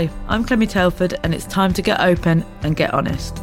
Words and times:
Hi, 0.00 0.08
I'm 0.28 0.46
Clemmie 0.46 0.66
Telford, 0.66 1.12
and 1.22 1.34
it's 1.34 1.44
time 1.44 1.74
to 1.74 1.82
get 1.82 2.00
open 2.00 2.42
and 2.62 2.74
get 2.74 2.94
honest. 2.94 3.38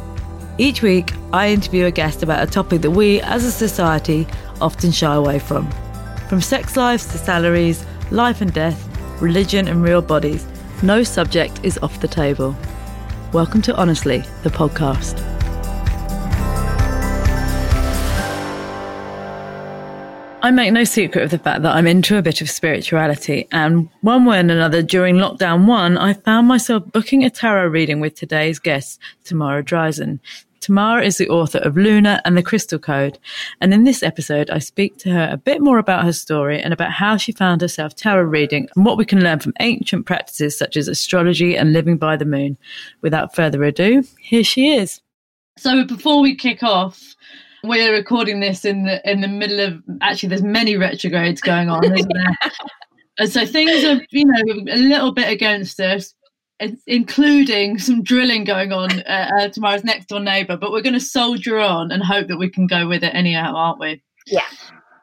Each 0.58 0.82
week, 0.82 1.12
I 1.32 1.50
interview 1.50 1.86
a 1.86 1.92
guest 1.92 2.24
about 2.24 2.42
a 2.42 2.50
topic 2.50 2.80
that 2.82 2.90
we, 2.90 3.20
as 3.20 3.44
a 3.44 3.52
society, 3.52 4.26
often 4.60 4.90
shy 4.90 5.14
away 5.14 5.38
from. 5.38 5.70
From 6.28 6.40
sex 6.40 6.76
lives 6.76 7.06
to 7.12 7.18
salaries, 7.18 7.86
life 8.10 8.40
and 8.40 8.52
death, 8.52 8.88
religion 9.22 9.68
and 9.68 9.84
real 9.84 10.02
bodies, 10.02 10.44
no 10.82 11.04
subject 11.04 11.60
is 11.62 11.78
off 11.78 12.00
the 12.00 12.08
table. 12.08 12.56
Welcome 13.32 13.62
to 13.62 13.76
Honestly, 13.76 14.24
the 14.42 14.50
podcast. 14.50 15.37
I 20.48 20.50
make 20.50 20.72
no 20.72 20.84
secret 20.84 21.24
of 21.24 21.30
the 21.30 21.38
fact 21.38 21.60
that 21.60 21.76
I'm 21.76 21.86
into 21.86 22.16
a 22.16 22.22
bit 22.22 22.40
of 22.40 22.48
spirituality, 22.48 23.46
and 23.52 23.90
one 24.00 24.24
way 24.24 24.38
and 24.38 24.50
another 24.50 24.80
during 24.80 25.16
lockdown 25.16 25.66
one, 25.66 25.98
I 25.98 26.14
found 26.14 26.48
myself 26.48 26.90
booking 26.90 27.22
a 27.22 27.28
tarot 27.28 27.66
reading 27.66 28.00
with 28.00 28.14
today's 28.14 28.58
guest, 28.58 28.98
Tamara 29.24 29.62
Driessen. 29.62 30.20
Tamara 30.60 31.04
is 31.04 31.18
the 31.18 31.28
author 31.28 31.58
of 31.58 31.76
Luna 31.76 32.22
and 32.24 32.34
the 32.34 32.42
Crystal 32.42 32.78
Code, 32.78 33.18
and 33.60 33.74
in 33.74 33.84
this 33.84 34.02
episode, 34.02 34.48
I 34.48 34.58
speak 34.58 34.96
to 35.00 35.10
her 35.10 35.28
a 35.30 35.36
bit 35.36 35.60
more 35.60 35.76
about 35.76 36.04
her 36.04 36.14
story 36.14 36.62
and 36.62 36.72
about 36.72 36.92
how 36.92 37.18
she 37.18 37.30
found 37.30 37.60
herself 37.60 37.94
tarot 37.94 38.22
reading 38.22 38.70
and 38.74 38.86
what 38.86 38.96
we 38.96 39.04
can 39.04 39.22
learn 39.22 39.40
from 39.40 39.52
ancient 39.60 40.06
practices 40.06 40.56
such 40.56 40.78
as 40.78 40.88
astrology 40.88 41.58
and 41.58 41.74
living 41.74 41.98
by 41.98 42.16
the 42.16 42.24
moon. 42.24 42.56
Without 43.02 43.34
further 43.34 43.64
ado, 43.64 44.02
here 44.18 44.44
she 44.44 44.70
is. 44.70 45.02
So, 45.58 45.84
before 45.84 46.22
we 46.22 46.36
kick 46.36 46.62
off, 46.62 47.16
we're 47.64 47.92
recording 47.92 48.40
this 48.40 48.64
in 48.64 48.84
the 48.84 49.10
in 49.10 49.20
the 49.20 49.28
middle 49.28 49.60
of 49.60 49.82
actually 50.00 50.28
there's 50.28 50.42
many 50.42 50.76
retrogrades 50.76 51.40
going 51.40 51.68
on 51.68 51.84
isn't 51.84 52.12
there? 52.12 52.50
And 53.20 53.28
so 53.28 53.44
things 53.44 53.84
are 53.84 54.00
you 54.10 54.24
know 54.24 54.72
a 54.72 54.76
little 54.76 55.12
bit 55.12 55.28
against 55.28 55.80
us 55.80 56.14
including 56.86 57.78
some 57.78 58.02
drilling 58.02 58.44
going 58.44 58.72
on 58.72 59.00
uh, 59.00 59.30
uh, 59.38 59.48
Tamara's 59.48 59.84
next 59.84 60.06
door 60.06 60.20
neighbor 60.20 60.56
but 60.56 60.70
we're 60.70 60.82
going 60.82 60.94
to 60.94 61.00
soldier 61.00 61.58
on 61.58 61.90
and 61.90 62.02
hope 62.02 62.28
that 62.28 62.38
we 62.38 62.48
can 62.48 62.66
go 62.66 62.86
with 62.86 63.02
it 63.02 63.14
anyhow 63.14 63.54
aren't 63.54 63.80
we? 63.80 64.02
Yeah. 64.26 64.46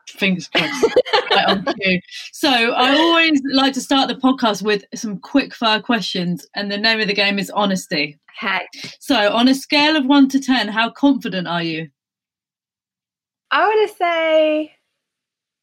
Fingers 0.08 0.47
crossed. 0.47 0.86
Right 1.31 2.02
so 2.31 2.50
i 2.50 2.95
always 2.95 3.42
like 3.52 3.73
to 3.73 3.81
start 3.81 4.08
the 4.08 4.16
podcast 4.16 4.62
with 4.62 4.86
some 4.95 5.19
quick 5.19 5.53
fire 5.53 5.81
questions 5.81 6.47
and 6.56 6.72
the 6.72 6.78
name 6.78 7.02
of 7.02 7.08
the 7.08 7.14
game 7.14 7.38
is 7.38 7.50
honesty. 7.50 8.17
Okay. 8.42 8.66
So 9.02 9.34
on 9.34 9.50
a 9.50 9.56
scale 9.56 9.97
of 9.97 10.06
1 10.06 10.30
to 10.30 10.40
10 10.40 10.69
how 10.69 10.92
confident 10.92 11.47
are 11.47 11.64
you 11.64 11.90
I 13.51 13.67
want 13.67 13.89
to 13.89 13.95
say, 13.95 14.75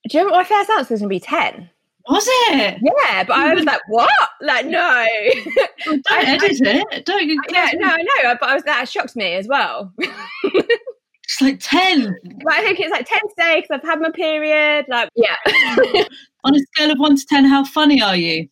do 0.08 0.19
you 0.19 0.25
know 0.25 0.30
what 0.30 0.38
my 0.38 0.44
first 0.44 0.70
answer 0.70 0.94
was 0.94 1.00
going 1.00 1.08
to 1.08 1.08
be 1.08 1.20
10? 1.20 1.70
Was 2.08 2.25
it? 2.27 2.78
Yeah, 2.83 3.25
but 3.25 3.36
I 3.36 3.55
was 3.55 3.64
like, 3.64 3.80
what? 3.88 4.11
Like, 4.41 4.66
no. 4.66 5.06
Don't 5.84 6.03
I, 6.10 6.25
edit 6.25 6.60
I, 6.66 6.84
it. 6.91 7.05
Don't. 7.05 7.28
Yeah, 7.50 7.70
no, 7.75 7.88
I 7.88 8.03
know, 8.03 8.36
but 8.41 8.48
I 8.48 8.55
was 8.55 8.64
that 8.64 8.88
shocked 8.88 9.14
me 9.14 9.34
as 9.34 9.47
well. 9.47 9.92
it's 9.98 11.41
like 11.41 11.60
10. 11.60 12.16
But 12.44 12.55
I 12.55 12.62
think 12.62 12.80
it's 12.80 12.91
like 12.91 13.06
10 13.06 13.19
today 13.30 13.60
because 13.60 13.78
I've 13.78 13.88
had 13.88 14.00
my 14.00 14.10
period. 14.10 14.86
Like, 14.88 15.10
yeah. 15.14 15.36
On 16.44 16.55
a 16.55 16.58
scale 16.58 16.91
of 16.91 16.98
1 16.98 17.16
to 17.16 17.27
10, 17.27 17.44
how 17.44 17.64
funny 17.64 18.03
are 18.03 18.16
you? 18.16 18.48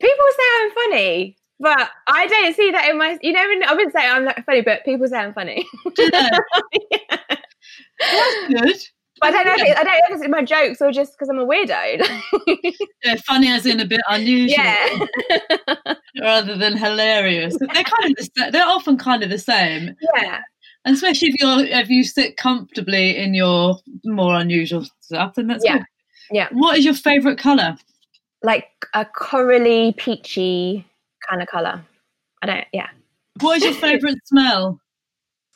People 0.00 0.24
say 0.36 0.44
I'm 0.60 0.70
funny. 0.72 1.36
But 1.60 1.90
I 2.08 2.26
don't 2.26 2.56
see 2.56 2.70
that 2.72 2.88
in 2.88 2.98
my, 2.98 3.18
you 3.22 3.32
know, 3.32 3.40
I 3.40 3.74
wouldn't 3.74 3.92
say 3.92 4.08
I'm 4.08 4.24
not 4.24 4.44
funny, 4.46 4.62
but 4.62 4.84
people 4.84 5.06
say 5.06 5.18
I'm 5.18 5.34
funny. 5.34 5.68
yeah. 5.98 6.30
That's 8.00 8.48
good. 8.48 8.76
But 9.20 9.34
I 9.34 9.44
don't 9.44 9.58
know. 9.58 9.64
If 9.64 9.76
I 9.76 9.84
don't 9.84 9.92
know 9.92 10.16
if 10.16 10.22
it's 10.22 10.30
my 10.30 10.42
jokes 10.42 10.80
or 10.80 10.90
just 10.92 11.12
because 11.12 11.28
I'm 11.28 11.38
a 11.38 11.46
weirdo. 11.46 12.78
yeah, 13.04 13.16
funny 13.26 13.48
as 13.48 13.66
in 13.66 13.80
a 13.80 13.84
bit 13.84 14.00
unusual, 14.08 14.64
yeah. 14.64 15.94
rather 16.20 16.56
than 16.56 16.76
hilarious. 16.76 17.54
They're 17.58 17.84
kind 17.84 18.18
of 18.18 18.28
the, 18.34 18.48
they're 18.50 18.66
often 18.66 18.96
kind 18.96 19.22
of 19.22 19.28
the 19.28 19.38
same. 19.38 19.94
Yeah, 20.16 20.40
and 20.86 20.94
especially 20.94 21.28
if 21.28 21.40
you're 21.40 21.80
if 21.80 21.90
you 21.90 22.02
sit 22.02 22.38
comfortably 22.38 23.16
in 23.18 23.34
your 23.34 23.76
more 24.04 24.34
unusual 24.36 24.86
stuff, 25.00 25.34
then 25.34 25.48
that's 25.48 25.64
yeah, 25.64 25.78
good. 25.78 25.86
yeah. 26.30 26.48
What 26.52 26.78
is 26.78 26.86
your 26.86 26.94
favourite 26.94 27.36
colour? 27.36 27.76
Like 28.42 28.68
a 28.94 29.04
corally, 29.04 29.92
peachy 29.98 30.86
kind 31.28 31.42
of 31.42 31.48
colour. 31.48 31.84
I 32.40 32.46
don't. 32.46 32.64
Yeah. 32.72 32.88
What 33.40 33.58
is 33.58 33.64
your 33.64 33.74
favourite 33.74 34.16
smell? 34.24 34.80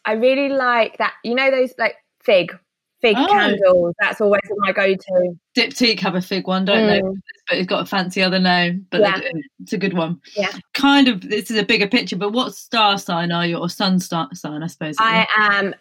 I 0.04 0.12
really 0.12 0.50
like 0.50 0.98
that. 0.98 1.14
You 1.24 1.34
know 1.34 1.50
those 1.50 1.72
like 1.78 1.96
fig, 2.24 2.56
fig 3.00 3.16
oh. 3.18 3.26
candles. 3.26 3.94
That's 4.00 4.20
always 4.20 4.40
my 4.58 4.72
go-to. 4.72 5.36
Diptyque 5.56 6.00
have 6.00 6.14
a 6.14 6.22
fig 6.22 6.46
one, 6.46 6.64
don't 6.64 6.88
mm. 6.88 6.88
they? 6.88 7.20
But 7.48 7.58
it's 7.58 7.68
got 7.68 7.82
a 7.82 7.86
fancy 7.86 8.22
other 8.22 8.38
name. 8.38 8.86
But 8.90 9.00
yeah. 9.00 9.20
it's 9.60 9.72
a 9.72 9.78
good 9.78 9.94
one. 9.94 10.20
Yeah. 10.36 10.52
Kind 10.72 11.08
of. 11.08 11.20
This 11.20 11.50
is 11.50 11.58
a 11.58 11.64
bigger 11.64 11.86
picture. 11.86 12.16
But 12.16 12.32
what 12.32 12.54
star 12.54 12.98
sign 12.98 13.32
are 13.32 13.46
you, 13.46 13.58
or 13.58 13.68
sun 13.68 14.00
star 14.00 14.28
sign? 14.34 14.62
I 14.62 14.66
suppose. 14.66 14.96
I 14.98 15.26
am 15.36 15.74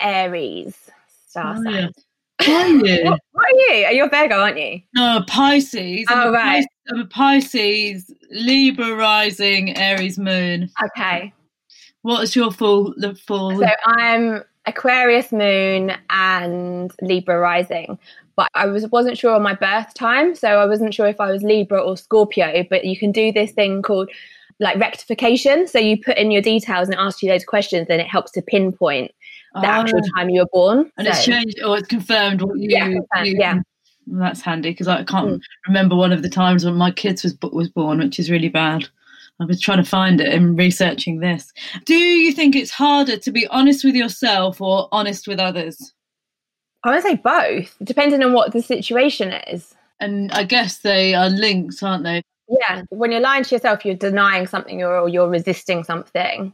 Aries 0.00 0.76
star 1.28 1.56
oh, 1.58 1.62
sign. 1.62 1.74
Yeah. 1.74 1.88
Are 2.40 2.68
you? 2.68 3.04
what, 3.04 3.20
what, 3.32 3.46
are 3.46 3.74
you? 3.74 3.84
Are 3.84 3.92
you 3.92 4.04
a 4.04 4.08
Virgo, 4.08 4.36
aren't 4.36 4.58
you? 4.58 4.80
No, 4.94 5.24
Pisces. 5.26 6.06
I'm 6.08 6.28
oh, 6.28 6.32
right. 6.32 6.54
Pisces, 6.54 6.68
I'm 6.90 7.00
a 7.00 7.06
Pisces, 7.06 8.14
Libra 8.30 8.94
rising, 8.94 9.76
Aries 9.76 10.18
moon. 10.18 10.70
Okay. 10.84 11.32
What 12.02 12.22
is 12.22 12.36
your 12.36 12.52
full 12.52 12.94
the 12.96 13.14
full? 13.14 13.58
So 13.58 13.66
I'm 13.84 14.44
Aquarius 14.66 15.32
moon 15.32 15.92
and 16.10 16.92
Libra 17.00 17.38
rising. 17.38 17.98
But 18.36 18.50
I 18.54 18.66
was 18.66 18.86
wasn't 18.88 19.18
sure 19.18 19.34
on 19.34 19.42
my 19.42 19.54
birth 19.54 19.94
time, 19.94 20.34
so 20.34 20.48
I 20.60 20.66
wasn't 20.66 20.94
sure 20.94 21.08
if 21.08 21.20
I 21.20 21.30
was 21.30 21.42
Libra 21.42 21.82
or 21.82 21.96
Scorpio. 21.96 22.64
But 22.70 22.84
you 22.84 22.96
can 22.96 23.10
do 23.10 23.32
this 23.32 23.50
thing 23.52 23.82
called 23.82 24.10
like 24.60 24.78
rectification. 24.78 25.66
So 25.66 25.78
you 25.78 26.00
put 26.00 26.16
in 26.16 26.30
your 26.30 26.42
details 26.42 26.88
and 26.88 26.94
it 26.94 27.00
asks 27.00 27.22
you 27.22 27.28
those 27.28 27.44
questions, 27.44 27.88
and 27.90 28.00
it 28.00 28.06
helps 28.06 28.30
to 28.32 28.42
pinpoint 28.42 29.10
the 29.54 29.60
oh. 29.60 29.64
actual 29.64 30.00
time 30.16 30.30
you 30.30 30.40
were 30.40 30.48
born. 30.52 30.90
And 30.96 31.06
so. 31.06 31.10
it's 31.10 31.24
changed 31.24 31.60
or 31.64 31.78
it's 31.78 31.88
confirmed 31.88 32.42
what 32.42 32.58
you. 32.58 32.68
Yeah, 32.70 32.84
confirmed, 32.84 33.26
you, 33.26 33.36
yeah. 33.38 33.54
Well, 34.06 34.20
that's 34.20 34.40
handy 34.40 34.70
because 34.70 34.88
I 34.88 35.04
can't 35.04 35.28
mm. 35.28 35.40
remember 35.66 35.96
one 35.96 36.12
of 36.12 36.22
the 36.22 36.30
times 36.30 36.64
when 36.64 36.74
my 36.74 36.90
kids 36.90 37.24
was 37.24 37.36
was 37.52 37.68
born, 37.68 37.98
which 37.98 38.18
is 38.18 38.30
really 38.30 38.48
bad. 38.48 38.88
I 39.40 39.44
was 39.44 39.60
trying 39.60 39.78
to 39.78 39.88
find 39.88 40.20
it 40.20 40.32
in 40.32 40.56
researching 40.56 41.20
this. 41.20 41.52
Do 41.84 41.94
you 41.94 42.32
think 42.32 42.56
it's 42.56 42.70
harder 42.70 43.16
to 43.18 43.30
be 43.30 43.46
honest 43.48 43.84
with 43.84 43.94
yourself 43.94 44.60
or 44.60 44.88
honest 44.90 45.28
with 45.28 45.38
others? 45.38 45.94
I 46.84 46.94
would 46.94 47.02
say 47.02 47.16
both, 47.16 47.76
depending 47.82 48.22
on 48.22 48.32
what 48.32 48.52
the 48.52 48.62
situation 48.62 49.32
is. 49.48 49.74
And 50.00 50.30
I 50.32 50.44
guess 50.44 50.78
they 50.78 51.14
are 51.14 51.28
linked, 51.28 51.82
aren't 51.82 52.04
they? 52.04 52.22
Yeah. 52.48 52.82
When 52.90 53.12
you're 53.12 53.20
lying 53.20 53.44
to 53.44 53.54
yourself, 53.54 53.84
you're 53.84 53.94
denying 53.94 54.46
something 54.46 54.82
or 54.82 55.08
you're 55.08 55.28
resisting 55.28 55.84
something. 55.84 56.52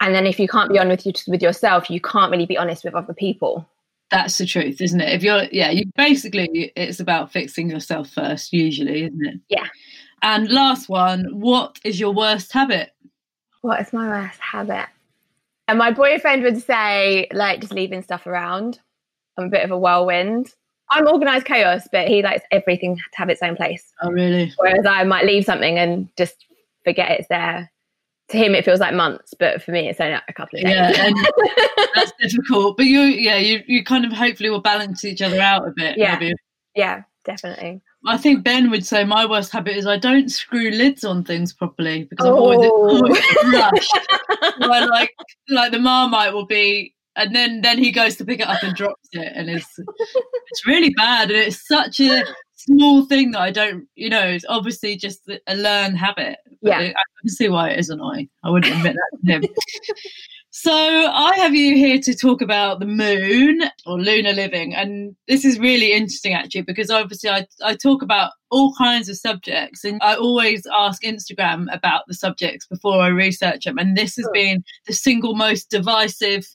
And 0.00 0.14
then 0.14 0.26
if 0.26 0.40
you 0.40 0.48
can't 0.48 0.72
be 0.72 0.78
honest 0.78 1.28
with 1.28 1.42
yourself, 1.42 1.88
you 1.88 2.00
can't 2.00 2.32
really 2.32 2.46
be 2.46 2.58
honest 2.58 2.82
with 2.84 2.94
other 2.94 3.14
people. 3.14 3.68
That's 4.10 4.36
the 4.36 4.46
truth, 4.46 4.80
isn't 4.80 5.00
it? 5.00 5.14
If 5.14 5.22
you're, 5.22 5.44
yeah, 5.52 5.70
you 5.70 5.84
basically, 5.96 6.72
it's 6.76 7.00
about 7.00 7.32
fixing 7.32 7.70
yourself 7.70 8.10
first, 8.10 8.52
usually, 8.52 9.04
isn't 9.04 9.24
it? 9.24 9.40
Yeah. 9.48 9.68
And 10.22 10.48
last 10.50 10.88
one, 10.88 11.26
what 11.32 11.80
is 11.84 11.98
your 11.98 12.12
worst 12.14 12.52
habit? 12.52 12.92
What 13.62 13.80
is 13.80 13.92
my 13.92 14.08
worst 14.08 14.38
habit? 14.40 14.86
And 15.68 15.78
my 15.78 15.90
boyfriend 15.90 16.42
would 16.44 16.62
say, 16.62 17.28
like, 17.32 17.60
just 17.60 17.72
leaving 17.72 18.02
stuff 18.02 18.26
around. 18.26 18.80
I'm 19.36 19.46
a 19.46 19.50
bit 19.50 19.64
of 19.64 19.70
a 19.70 19.78
whirlwind. 19.78 20.52
I'm 20.90 21.08
organized 21.08 21.46
chaos, 21.46 21.88
but 21.90 22.06
he 22.06 22.22
likes 22.22 22.44
everything 22.50 22.96
to 22.96 23.02
have 23.14 23.30
its 23.30 23.42
own 23.42 23.56
place. 23.56 23.92
Oh, 24.02 24.10
really? 24.10 24.52
Whereas 24.58 24.84
I 24.86 25.04
might 25.04 25.24
leave 25.24 25.44
something 25.44 25.78
and 25.78 26.08
just 26.16 26.44
forget 26.84 27.12
it's 27.12 27.28
there. 27.28 27.70
To 28.28 28.36
him, 28.36 28.54
it 28.54 28.64
feels 28.64 28.80
like 28.80 28.94
months, 28.94 29.34
but 29.38 29.62
for 29.62 29.72
me, 29.72 29.88
it's 29.88 30.00
only 30.00 30.18
a 30.26 30.32
couple 30.32 30.58
of 30.58 30.64
days. 30.64 30.74
Yeah, 30.74 31.12
that's 31.94 32.12
difficult. 32.20 32.76
But 32.76 32.86
you, 32.86 33.00
yeah, 33.00 33.36
you, 33.36 33.62
you 33.66 33.84
kind 33.84 34.04
of 34.04 34.12
hopefully 34.12 34.48
will 34.50 34.60
balance 34.60 35.04
each 35.04 35.20
other 35.20 35.40
out 35.40 35.66
a 35.66 35.72
bit. 35.74 35.98
Yeah, 35.98 36.18
maybe. 36.18 36.34
yeah, 36.74 37.02
definitely. 37.24 37.82
I 38.06 38.18
think 38.18 38.42
Ben 38.42 38.70
would 38.70 38.84
say 38.84 39.04
my 39.04 39.26
worst 39.26 39.52
habit 39.52 39.76
is 39.76 39.86
I 39.86 39.96
don't 39.96 40.28
screw 40.28 40.70
lids 40.70 41.04
on 41.04 41.24
things 41.24 41.52
properly 41.52 42.04
because 42.04 42.26
I'm 42.26 42.32
oh. 42.32 42.36
always, 42.36 42.70
always 42.70 43.24
rushed. 43.52 43.98
so 44.60 44.68
like 44.68 45.10
like 45.48 45.72
the 45.72 45.78
marmite 45.78 46.32
will 46.32 46.46
be 46.46 46.94
and 47.16 47.34
then 47.34 47.60
then 47.60 47.78
he 47.78 47.92
goes 47.92 48.16
to 48.16 48.24
pick 48.24 48.40
it 48.40 48.48
up 48.48 48.62
and 48.62 48.74
drops 48.74 49.08
it 49.12 49.32
and 49.34 49.48
it's 49.48 49.78
it's 49.78 50.66
really 50.66 50.90
bad 50.90 51.30
and 51.30 51.38
it's 51.38 51.66
such 51.66 52.00
a 52.00 52.24
small 52.56 53.04
thing 53.04 53.32
that 53.32 53.40
I 53.40 53.50
don't 53.50 53.86
you 53.94 54.08
know 54.08 54.26
it's 54.26 54.44
obviously 54.48 54.96
just 54.96 55.28
a 55.46 55.56
learned 55.56 55.98
habit. 55.98 56.38
Yeah, 56.60 56.78
I 56.78 57.02
can 57.20 57.28
see 57.28 57.48
why 57.48 57.70
it 57.70 57.78
is 57.78 57.90
annoying. 57.90 58.28
I 58.44 58.50
wouldn't 58.50 58.74
admit 58.74 58.96
that 58.96 59.18
to 59.26 59.32
him. 59.32 59.44
So 60.54 60.70
I 60.70 61.34
have 61.38 61.54
you 61.54 61.76
here 61.76 61.98
to 62.00 62.14
talk 62.14 62.42
about 62.42 62.78
the 62.78 62.86
moon 62.86 63.62
or 63.86 63.98
lunar 63.98 64.34
living. 64.34 64.74
And 64.74 65.16
this 65.26 65.46
is 65.46 65.58
really 65.58 65.92
interesting 65.92 66.34
actually, 66.34 66.60
because 66.60 66.90
obviously 66.90 67.30
I, 67.30 67.46
I 67.64 67.74
talk 67.74 68.02
about 68.02 68.32
all 68.50 68.74
kinds 68.74 69.08
of 69.08 69.16
subjects 69.16 69.82
and 69.82 69.98
I 70.02 70.14
always 70.14 70.66
ask 70.70 71.02
Instagram 71.02 71.74
about 71.74 72.02
the 72.06 72.12
subjects 72.12 72.66
before 72.66 73.00
I 73.00 73.06
research 73.06 73.64
them. 73.64 73.78
And 73.78 73.96
this 73.96 74.14
has 74.16 74.28
been 74.34 74.62
the 74.86 74.92
single 74.92 75.34
most 75.34 75.70
divisive 75.70 76.46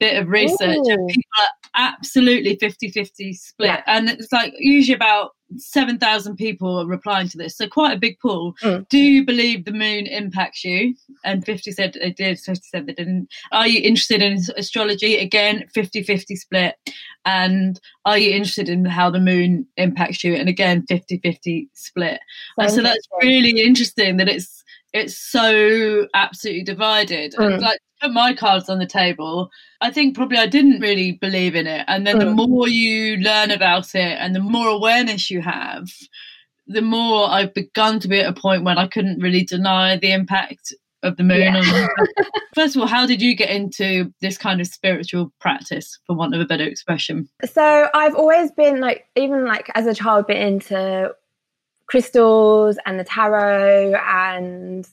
bit 0.00 0.20
of 0.20 0.28
research. 0.28 0.84
And 0.84 1.08
people 1.08 1.30
are 1.40 1.92
absolutely 1.94 2.56
50 2.56 2.90
50 2.90 3.32
split. 3.32 3.68
Yeah. 3.68 3.82
And 3.86 4.08
it's 4.08 4.32
like 4.32 4.54
usually 4.58 4.96
about 4.96 5.35
7,000 5.56 6.36
people 6.36 6.80
are 6.80 6.86
replying 6.86 7.28
to 7.28 7.38
this, 7.38 7.56
so 7.56 7.68
quite 7.68 7.96
a 7.96 7.98
big 7.98 8.18
pool. 8.18 8.54
Mm. 8.62 8.88
Do 8.88 8.98
you 8.98 9.24
believe 9.24 9.64
the 9.64 9.72
moon 9.72 10.06
impacts 10.06 10.64
you? 10.64 10.94
And 11.24 11.44
50 11.44 11.72
said 11.72 11.94
they 11.94 12.10
did, 12.10 12.38
50 12.38 12.62
said 12.68 12.86
they 12.86 12.92
didn't. 12.92 13.28
Are 13.52 13.66
you 13.66 13.80
interested 13.80 14.22
in 14.22 14.38
astrology? 14.56 15.16
Again, 15.18 15.66
50 15.72 16.02
50 16.02 16.36
split. 16.36 16.76
And 17.24 17.80
are 18.04 18.18
you 18.18 18.30
interested 18.30 18.68
in 18.68 18.84
how 18.84 19.10
the 19.10 19.20
moon 19.20 19.66
impacts 19.76 20.22
you? 20.22 20.34
And 20.34 20.48
again, 20.48 20.84
50 20.88 21.18
50 21.18 21.68
split. 21.74 22.20
And 22.58 22.70
so 22.70 22.82
that's 22.82 23.08
really 23.20 23.60
interesting 23.60 24.16
that 24.18 24.28
it's 24.28 24.64
it's 24.96 25.18
so 25.18 26.08
absolutely 26.14 26.62
divided. 26.62 27.34
Mm. 27.34 27.54
And 27.54 27.62
like 27.62 27.80
put 28.00 28.12
my 28.12 28.34
cards 28.34 28.68
on 28.68 28.78
the 28.78 28.86
table, 28.86 29.50
I 29.80 29.90
think 29.90 30.14
probably 30.14 30.38
I 30.38 30.46
didn't 30.46 30.80
really 30.80 31.12
believe 31.12 31.54
in 31.54 31.66
it. 31.66 31.84
And 31.88 32.06
then 32.06 32.16
mm. 32.16 32.20
the 32.20 32.30
more 32.30 32.68
you 32.68 33.16
learn 33.18 33.50
about 33.50 33.94
it 33.94 34.18
and 34.20 34.34
the 34.34 34.40
more 34.40 34.68
awareness 34.68 35.30
you 35.30 35.40
have, 35.42 35.88
the 36.66 36.82
more 36.82 37.28
I've 37.30 37.54
begun 37.54 38.00
to 38.00 38.08
be 38.08 38.20
at 38.20 38.28
a 38.28 38.38
point 38.38 38.64
when 38.64 38.78
I 38.78 38.88
couldn't 38.88 39.20
really 39.20 39.44
deny 39.44 39.96
the 39.96 40.12
impact 40.12 40.74
of 41.02 41.16
the 41.16 41.22
moon. 41.22 41.40
Yeah. 41.40 41.86
First 42.54 42.74
of 42.74 42.82
all, 42.82 42.88
how 42.88 43.06
did 43.06 43.22
you 43.22 43.36
get 43.36 43.50
into 43.50 44.12
this 44.20 44.36
kind 44.36 44.60
of 44.60 44.66
spiritual 44.66 45.32
practice, 45.40 45.98
for 46.06 46.16
want 46.16 46.34
of 46.34 46.40
a 46.40 46.44
better 46.44 46.64
expression? 46.64 47.28
So 47.44 47.88
I've 47.94 48.14
always 48.14 48.50
been 48.50 48.80
like, 48.80 49.06
even 49.14 49.44
like 49.44 49.70
as 49.74 49.86
a 49.86 49.94
child, 49.94 50.26
been 50.26 50.54
into 50.54 51.14
crystals 51.86 52.78
and 52.86 52.98
the 52.98 53.04
tarot 53.04 53.94
and 53.94 54.88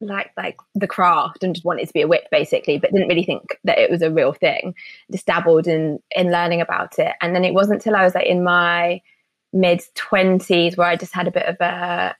like 0.00 0.30
like 0.36 0.58
the 0.74 0.86
craft 0.86 1.42
and 1.42 1.54
just 1.54 1.64
wanted 1.64 1.86
to 1.86 1.92
be 1.92 2.02
a 2.02 2.06
witch 2.06 2.26
basically 2.30 2.78
but 2.78 2.92
didn't 2.92 3.08
really 3.08 3.24
think 3.24 3.58
that 3.64 3.78
it 3.78 3.90
was 3.90 4.02
a 4.02 4.10
real 4.10 4.32
thing. 4.32 4.74
Just 5.10 5.26
dabbled 5.26 5.66
in 5.66 5.98
in 6.14 6.30
learning 6.30 6.60
about 6.60 6.98
it. 6.98 7.12
And 7.20 7.34
then 7.34 7.44
it 7.44 7.54
wasn't 7.54 7.76
until 7.76 7.96
i 7.96 8.04
was 8.04 8.14
like 8.14 8.26
in 8.26 8.44
my 8.44 9.00
mid 9.52 9.80
20s 9.94 10.76
where 10.76 10.88
i 10.88 10.96
just 10.96 11.14
had 11.14 11.26
a 11.26 11.30
bit 11.30 11.46
of 11.46 11.56
a 11.60 12.14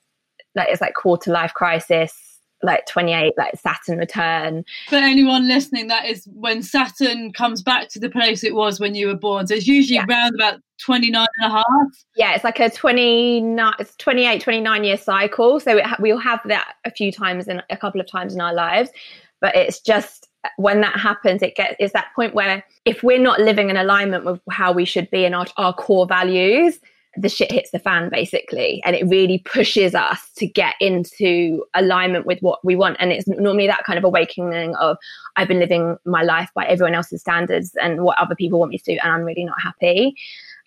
like 0.54 0.68
it's 0.70 0.80
like 0.80 0.94
quarter 0.94 1.30
life 1.30 1.52
crisis 1.52 2.25
like 2.62 2.86
28 2.86 3.34
like 3.36 3.54
saturn 3.56 3.98
return. 3.98 4.64
For 4.88 4.96
anyone 4.96 5.46
listening 5.46 5.88
that 5.88 6.06
is 6.06 6.26
when 6.32 6.62
saturn 6.62 7.32
comes 7.32 7.62
back 7.62 7.88
to 7.90 8.00
the 8.00 8.10
place 8.10 8.42
it 8.42 8.54
was 8.54 8.80
when 8.80 8.94
you 8.94 9.08
were 9.08 9.16
born. 9.16 9.46
So 9.46 9.54
it's 9.54 9.66
usually 9.66 9.96
yeah. 9.96 10.06
around 10.08 10.34
about 10.34 10.60
29 10.80 11.26
and 11.38 11.52
a 11.52 11.54
half. 11.54 12.04
Yeah 12.16 12.34
it's 12.34 12.44
like 12.44 12.60
a 12.60 12.70
29 12.70 13.74
it's 13.78 13.94
28 13.96 14.40
29 14.40 14.84
year 14.84 14.96
cycle. 14.96 15.60
So 15.60 15.82
ha- 15.82 15.96
we'll 16.00 16.18
have 16.18 16.40
that 16.46 16.74
a 16.84 16.90
few 16.90 17.12
times 17.12 17.48
in 17.48 17.62
a 17.70 17.76
couple 17.76 18.00
of 18.00 18.10
times 18.10 18.34
in 18.34 18.40
our 18.40 18.54
lives. 18.54 18.90
But 19.40 19.54
it's 19.54 19.80
just 19.80 20.28
when 20.56 20.80
that 20.80 20.98
happens 20.98 21.42
it 21.42 21.56
gets 21.56 21.76
is 21.80 21.92
that 21.92 22.06
point 22.14 22.34
where 22.34 22.64
if 22.84 23.02
we're 23.02 23.18
not 23.18 23.40
living 23.40 23.68
in 23.68 23.76
alignment 23.76 24.24
with 24.24 24.40
how 24.50 24.72
we 24.72 24.84
should 24.84 25.10
be 25.10 25.24
in 25.24 25.34
our, 25.34 25.46
our 25.56 25.72
core 25.72 26.06
values 26.06 26.78
the 27.16 27.28
shit 27.28 27.50
hits 27.50 27.70
the 27.70 27.78
fan 27.78 28.08
basically. 28.08 28.82
And 28.84 28.94
it 28.94 29.06
really 29.06 29.38
pushes 29.38 29.94
us 29.94 30.30
to 30.36 30.46
get 30.46 30.74
into 30.80 31.64
alignment 31.74 32.26
with 32.26 32.40
what 32.40 32.64
we 32.64 32.76
want. 32.76 32.96
And 33.00 33.12
it's 33.12 33.26
normally 33.26 33.66
that 33.66 33.84
kind 33.84 33.98
of 33.98 34.04
awakening 34.04 34.74
of 34.76 34.96
i've 35.36 35.48
been 35.48 35.58
living 35.58 35.96
my 36.04 36.22
life 36.22 36.50
by 36.54 36.64
everyone 36.66 36.94
else's 36.94 37.20
standards 37.20 37.76
and 37.82 38.02
what 38.02 38.18
other 38.18 38.34
people 38.34 38.58
want 38.58 38.70
me 38.70 38.78
to 38.78 38.94
do 38.94 38.98
and 39.02 39.12
i'm 39.12 39.22
really 39.22 39.44
not 39.44 39.60
happy. 39.60 40.14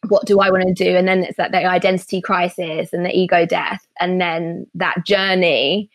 What 0.08 0.26
do 0.26 0.40
i 0.40 0.50
want 0.50 0.64
to 0.64 0.74
do? 0.74 0.96
And 0.96 1.08
then 1.08 1.24
it's 1.24 1.38
that 1.38 1.52
the 1.52 1.66
identity 1.66 2.22
crisis 2.22 2.94
and 2.94 3.06
the 3.06 3.16
ego 3.16 3.46
death. 3.46 3.86
And 4.00 4.20
then 4.22 4.68
that 4.76 5.06
journey 5.06 5.90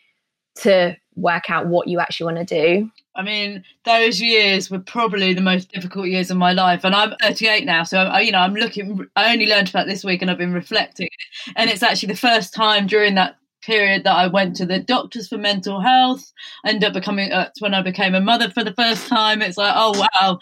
to 0.61 0.95
work 1.15 1.49
out 1.49 1.67
what 1.67 1.87
you 1.87 1.99
actually 1.99 2.33
want 2.33 2.47
to 2.47 2.77
do 2.79 2.91
I 3.15 3.21
mean, 3.21 3.63
those 3.85 4.19
years 4.19 4.69
were 4.69 4.79
probably 4.79 5.33
the 5.33 5.41
most 5.41 5.71
difficult 5.71 6.07
years 6.07 6.29
of 6.29 6.37
my 6.37 6.51
life, 6.51 6.83
and 6.83 6.93
I'm 6.93 7.15
38 7.21 7.65
now, 7.65 7.83
so 7.83 7.99
I, 7.99 8.19
you 8.19 8.31
know, 8.31 8.39
I'm 8.39 8.53
looking. 8.53 9.07
I 9.15 9.31
only 9.31 9.45
learned 9.45 9.69
about 9.69 9.87
this 9.87 10.03
week, 10.03 10.21
and 10.21 10.29
I've 10.29 10.37
been 10.37 10.53
reflecting, 10.53 11.07
and 11.55 11.69
it's 11.69 11.81
actually 11.81 12.07
the 12.07 12.17
first 12.17 12.53
time 12.53 12.87
during 12.87 13.15
that 13.15 13.37
period 13.65 14.03
that 14.03 14.15
I 14.15 14.27
went 14.27 14.55
to 14.57 14.65
the 14.65 14.79
doctors 14.79 15.27
for 15.27 15.37
mental 15.37 15.81
health. 15.81 16.31
I 16.63 16.69
ended 16.69 16.85
up 16.85 16.93
becoming 16.93 17.29
that's 17.29 17.61
when 17.61 17.73
I 17.73 17.81
became 17.81 18.15
a 18.15 18.21
mother 18.21 18.49
for 18.49 18.63
the 18.63 18.73
first 18.73 19.07
time. 19.07 19.41
It's 19.41 19.57
like, 19.57 19.73
oh 19.75 20.07
wow, 20.21 20.39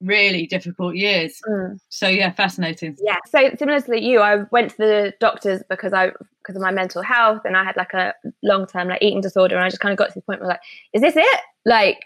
really 0.00 0.46
difficult 0.46 0.94
years. 0.94 1.40
Mm. 1.48 1.80
So 1.88 2.08
yeah, 2.08 2.32
fascinating. 2.32 2.96
Yeah. 3.02 3.18
So 3.26 3.50
similar 3.58 3.80
to 3.80 4.00
you, 4.00 4.20
I 4.20 4.44
went 4.50 4.70
to 4.72 4.76
the 4.76 5.14
doctors 5.20 5.62
because 5.68 5.92
I 5.92 6.12
because 6.42 6.56
of 6.56 6.62
my 6.62 6.70
mental 6.70 7.02
health 7.02 7.42
and 7.44 7.56
I 7.56 7.64
had 7.64 7.76
like 7.76 7.94
a 7.94 8.14
long 8.42 8.66
term 8.66 8.88
like 8.88 9.02
eating 9.02 9.20
disorder 9.20 9.56
and 9.56 9.64
I 9.64 9.68
just 9.68 9.80
kind 9.80 9.92
of 9.92 9.98
got 9.98 10.08
to 10.08 10.14
the 10.14 10.22
point 10.22 10.40
where 10.40 10.50
like, 10.50 10.60
is 10.92 11.02
this 11.02 11.16
it? 11.16 11.40
Like 11.64 12.00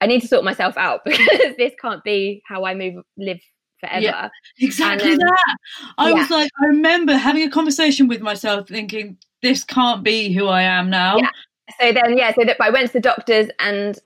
I 0.00 0.06
need 0.06 0.20
to 0.20 0.28
sort 0.28 0.44
myself 0.44 0.76
out 0.76 1.00
because 1.04 1.56
this 1.56 1.72
can't 1.80 2.04
be 2.04 2.42
how 2.46 2.64
I 2.64 2.74
move 2.74 3.04
live 3.16 3.40
forever. 3.84 4.04
Yeah, 4.04 4.28
exactly 4.58 5.10
then, 5.10 5.22
um, 5.22 5.28
that. 5.28 5.56
I 5.98 6.08
yeah. 6.10 6.14
was 6.14 6.30
like, 6.30 6.50
I 6.62 6.66
remember 6.66 7.16
having 7.16 7.42
a 7.42 7.50
conversation 7.50 8.08
with 8.08 8.20
myself 8.20 8.68
thinking, 8.68 9.16
this 9.42 9.64
can't 9.64 10.02
be 10.02 10.32
who 10.32 10.46
I 10.46 10.62
am 10.62 10.90
now. 10.90 11.18
Yeah. 11.18 11.30
So 11.80 11.92
then, 11.92 12.16
yeah, 12.18 12.32
so 12.34 12.44
that 12.44 12.56
I 12.60 12.70
went 12.70 12.88
to 12.88 12.92
the 12.94 13.00
doctors 13.00 13.48
and 13.58 13.98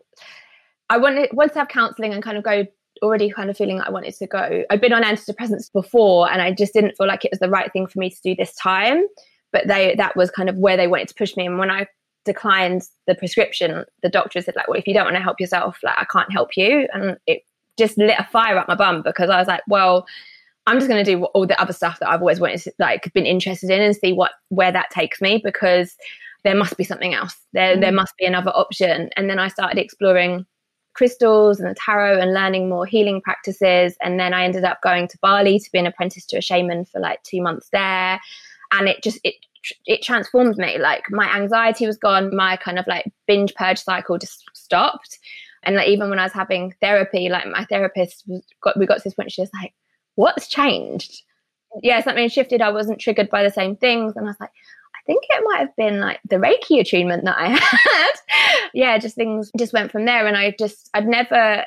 I 0.90 0.98
wanted, 0.98 1.30
wanted 1.32 1.52
to 1.54 1.58
have 1.60 1.68
counselling 1.68 2.12
and 2.12 2.22
kind 2.22 2.36
of 2.36 2.44
go 2.44 2.66
already 3.02 3.30
kind 3.30 3.50
of 3.50 3.56
feeling 3.56 3.80
I 3.80 3.90
wanted 3.90 4.14
to 4.14 4.26
go. 4.26 4.64
I'd 4.70 4.80
been 4.80 4.92
on 4.92 5.02
antidepressants 5.02 5.72
before 5.72 6.30
and 6.30 6.42
I 6.42 6.52
just 6.52 6.72
didn't 6.72 6.96
feel 6.96 7.06
like 7.06 7.24
it 7.24 7.30
was 7.30 7.40
the 7.40 7.50
right 7.50 7.72
thing 7.72 7.86
for 7.86 7.98
me 7.98 8.10
to 8.10 8.20
do 8.22 8.34
this 8.34 8.54
time. 8.54 9.04
But 9.52 9.66
they 9.66 9.94
that 9.96 10.14
was 10.14 10.30
kind 10.30 10.48
of 10.48 10.56
where 10.58 10.76
they 10.76 10.88
wanted 10.88 11.08
to 11.08 11.14
push 11.14 11.34
me. 11.36 11.46
And 11.46 11.58
when 11.58 11.70
I 11.70 11.86
declined 12.26 12.82
the 13.06 13.14
prescription, 13.14 13.84
the 14.02 14.10
doctor 14.10 14.42
said, 14.42 14.54
like, 14.56 14.68
well, 14.68 14.78
if 14.78 14.86
you 14.86 14.92
don't 14.92 15.04
want 15.04 15.16
to 15.16 15.22
help 15.22 15.40
yourself, 15.40 15.78
like 15.82 15.96
I 15.96 16.04
can't 16.04 16.30
help 16.30 16.50
you. 16.54 16.86
And 16.92 17.16
it 17.26 17.42
just 17.78 17.96
lit 17.96 18.18
a 18.18 18.24
fire 18.24 18.58
up 18.58 18.68
my 18.68 18.74
bum 18.74 19.02
because 19.02 19.30
I 19.30 19.38
was 19.38 19.48
like, 19.48 19.62
well, 19.68 20.06
I'm 20.66 20.76
just 20.76 20.88
going 20.88 21.02
to 21.02 21.10
do 21.10 21.24
all 21.24 21.46
the 21.46 21.60
other 21.60 21.72
stuff 21.72 21.98
that 22.00 22.10
I've 22.10 22.20
always 22.20 22.40
wanted 22.40 22.60
to, 22.62 22.72
like 22.78 23.10
been 23.14 23.24
interested 23.24 23.70
in 23.70 23.80
and 23.80 23.96
see 23.96 24.12
what 24.12 24.32
where 24.50 24.72
that 24.72 24.90
takes 24.90 25.20
me 25.20 25.40
because 25.42 25.96
there 26.44 26.54
must 26.54 26.76
be 26.76 26.84
something 26.84 27.14
else. 27.14 27.36
There 27.52 27.76
mm. 27.76 27.80
there 27.80 27.92
must 27.92 28.14
be 28.18 28.26
another 28.26 28.50
option. 28.50 29.10
And 29.16 29.30
then 29.30 29.38
I 29.38 29.48
started 29.48 29.78
exploring 29.78 30.44
crystals 30.92 31.60
and 31.60 31.70
the 31.70 31.74
tarot 31.74 32.20
and 32.20 32.34
learning 32.34 32.68
more 32.68 32.84
healing 32.84 33.22
practices. 33.22 33.96
And 34.02 34.18
then 34.18 34.34
I 34.34 34.44
ended 34.44 34.64
up 34.64 34.82
going 34.82 35.08
to 35.08 35.18
Bali 35.22 35.58
to 35.58 35.72
be 35.72 35.78
an 35.78 35.86
apprentice 35.86 36.26
to 36.26 36.38
a 36.38 36.42
shaman 36.42 36.84
for 36.84 37.00
like 37.00 37.22
two 37.22 37.40
months 37.40 37.68
there. 37.72 38.20
And 38.72 38.88
it 38.88 39.02
just 39.02 39.20
it 39.24 39.36
it 39.86 40.02
transformed 40.02 40.56
me. 40.58 40.78
Like 40.78 41.04
my 41.10 41.34
anxiety 41.34 41.86
was 41.86 41.96
gone. 41.96 42.34
My 42.34 42.56
kind 42.56 42.78
of 42.78 42.86
like 42.86 43.10
binge 43.26 43.54
purge 43.54 43.78
cycle 43.78 44.18
just 44.18 44.44
stopped. 44.54 45.18
And 45.68 45.76
like 45.76 45.88
even 45.88 46.08
when 46.08 46.18
I 46.18 46.22
was 46.22 46.32
having 46.32 46.74
therapy, 46.80 47.28
like 47.28 47.46
my 47.46 47.66
therapist 47.66 48.24
got 48.62 48.78
we 48.78 48.86
got 48.86 48.96
to 48.96 49.04
this 49.04 49.12
point. 49.12 49.30
She 49.30 49.42
was 49.42 49.50
like, 49.52 49.74
what's 50.14 50.48
changed? 50.48 51.24
Yeah, 51.82 52.00
something 52.00 52.26
shifted. 52.30 52.62
I 52.62 52.70
wasn't 52.70 53.00
triggered 53.00 53.28
by 53.28 53.42
the 53.42 53.50
same 53.50 53.76
things. 53.76 54.16
And 54.16 54.24
I 54.24 54.30
was 54.30 54.40
like, 54.40 54.48
I 54.48 55.00
think 55.04 55.24
it 55.28 55.44
might 55.44 55.58
have 55.58 55.76
been 55.76 56.00
like 56.00 56.20
the 56.24 56.36
Reiki 56.36 56.80
attunement 56.80 57.26
that 57.26 57.36
I 57.36 57.48
had. 57.58 58.12
yeah, 58.72 58.96
just 58.96 59.14
things 59.14 59.50
just 59.58 59.74
went 59.74 59.92
from 59.92 60.06
there. 60.06 60.26
And 60.26 60.38
I 60.38 60.56
just, 60.58 60.88
I'd 60.94 61.06
never, 61.06 61.66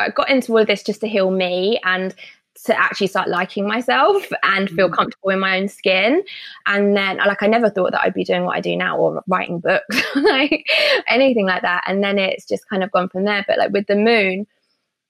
I 0.00 0.10
got 0.10 0.30
into 0.30 0.50
all 0.50 0.58
of 0.58 0.66
this 0.66 0.82
just 0.82 1.00
to 1.02 1.08
heal 1.08 1.30
me 1.30 1.78
and 1.84 2.16
to 2.64 2.78
actually 2.78 3.06
start 3.06 3.28
liking 3.28 3.66
myself 3.66 4.24
and 4.42 4.68
feel 4.70 4.88
mm. 4.88 4.94
comfortable 4.94 5.30
in 5.30 5.40
my 5.40 5.58
own 5.58 5.68
skin. 5.68 6.22
And 6.66 6.96
then, 6.96 7.18
like, 7.18 7.42
I 7.42 7.46
never 7.46 7.70
thought 7.70 7.92
that 7.92 8.02
I'd 8.02 8.14
be 8.14 8.24
doing 8.24 8.44
what 8.44 8.56
I 8.56 8.60
do 8.60 8.76
now 8.76 8.98
or 8.98 9.22
writing 9.26 9.60
books, 9.60 9.96
like 10.14 10.66
anything 11.08 11.46
like 11.46 11.62
that. 11.62 11.84
And 11.86 12.02
then 12.02 12.18
it's 12.18 12.46
just 12.46 12.68
kind 12.68 12.82
of 12.82 12.90
gone 12.92 13.08
from 13.08 13.24
there. 13.24 13.44
But 13.46 13.58
like 13.58 13.72
with 13.72 13.86
the 13.86 13.96
moon, 13.96 14.46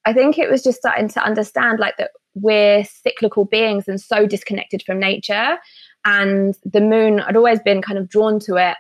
I 0.05 0.13
think 0.13 0.39
it 0.39 0.51
was 0.51 0.63
just 0.63 0.79
starting 0.79 1.09
to 1.09 1.23
understand 1.23 1.79
like 1.79 1.97
that 1.99 2.13
we're 2.35 2.85
cyclical 2.85 3.45
beings 3.45 3.89
and 3.89 4.01
so 4.01 4.27
disconnected 4.27 4.83
from 4.83 4.99
nature. 4.99 5.59
And 6.05 6.57
the 6.65 6.81
moon, 6.81 7.21
I'd 7.21 7.37
always 7.37 7.61
been 7.61 7.83
kind 7.83 7.99
of 7.99 8.09
drawn 8.09 8.39
to 8.41 8.57
it, 8.57 8.77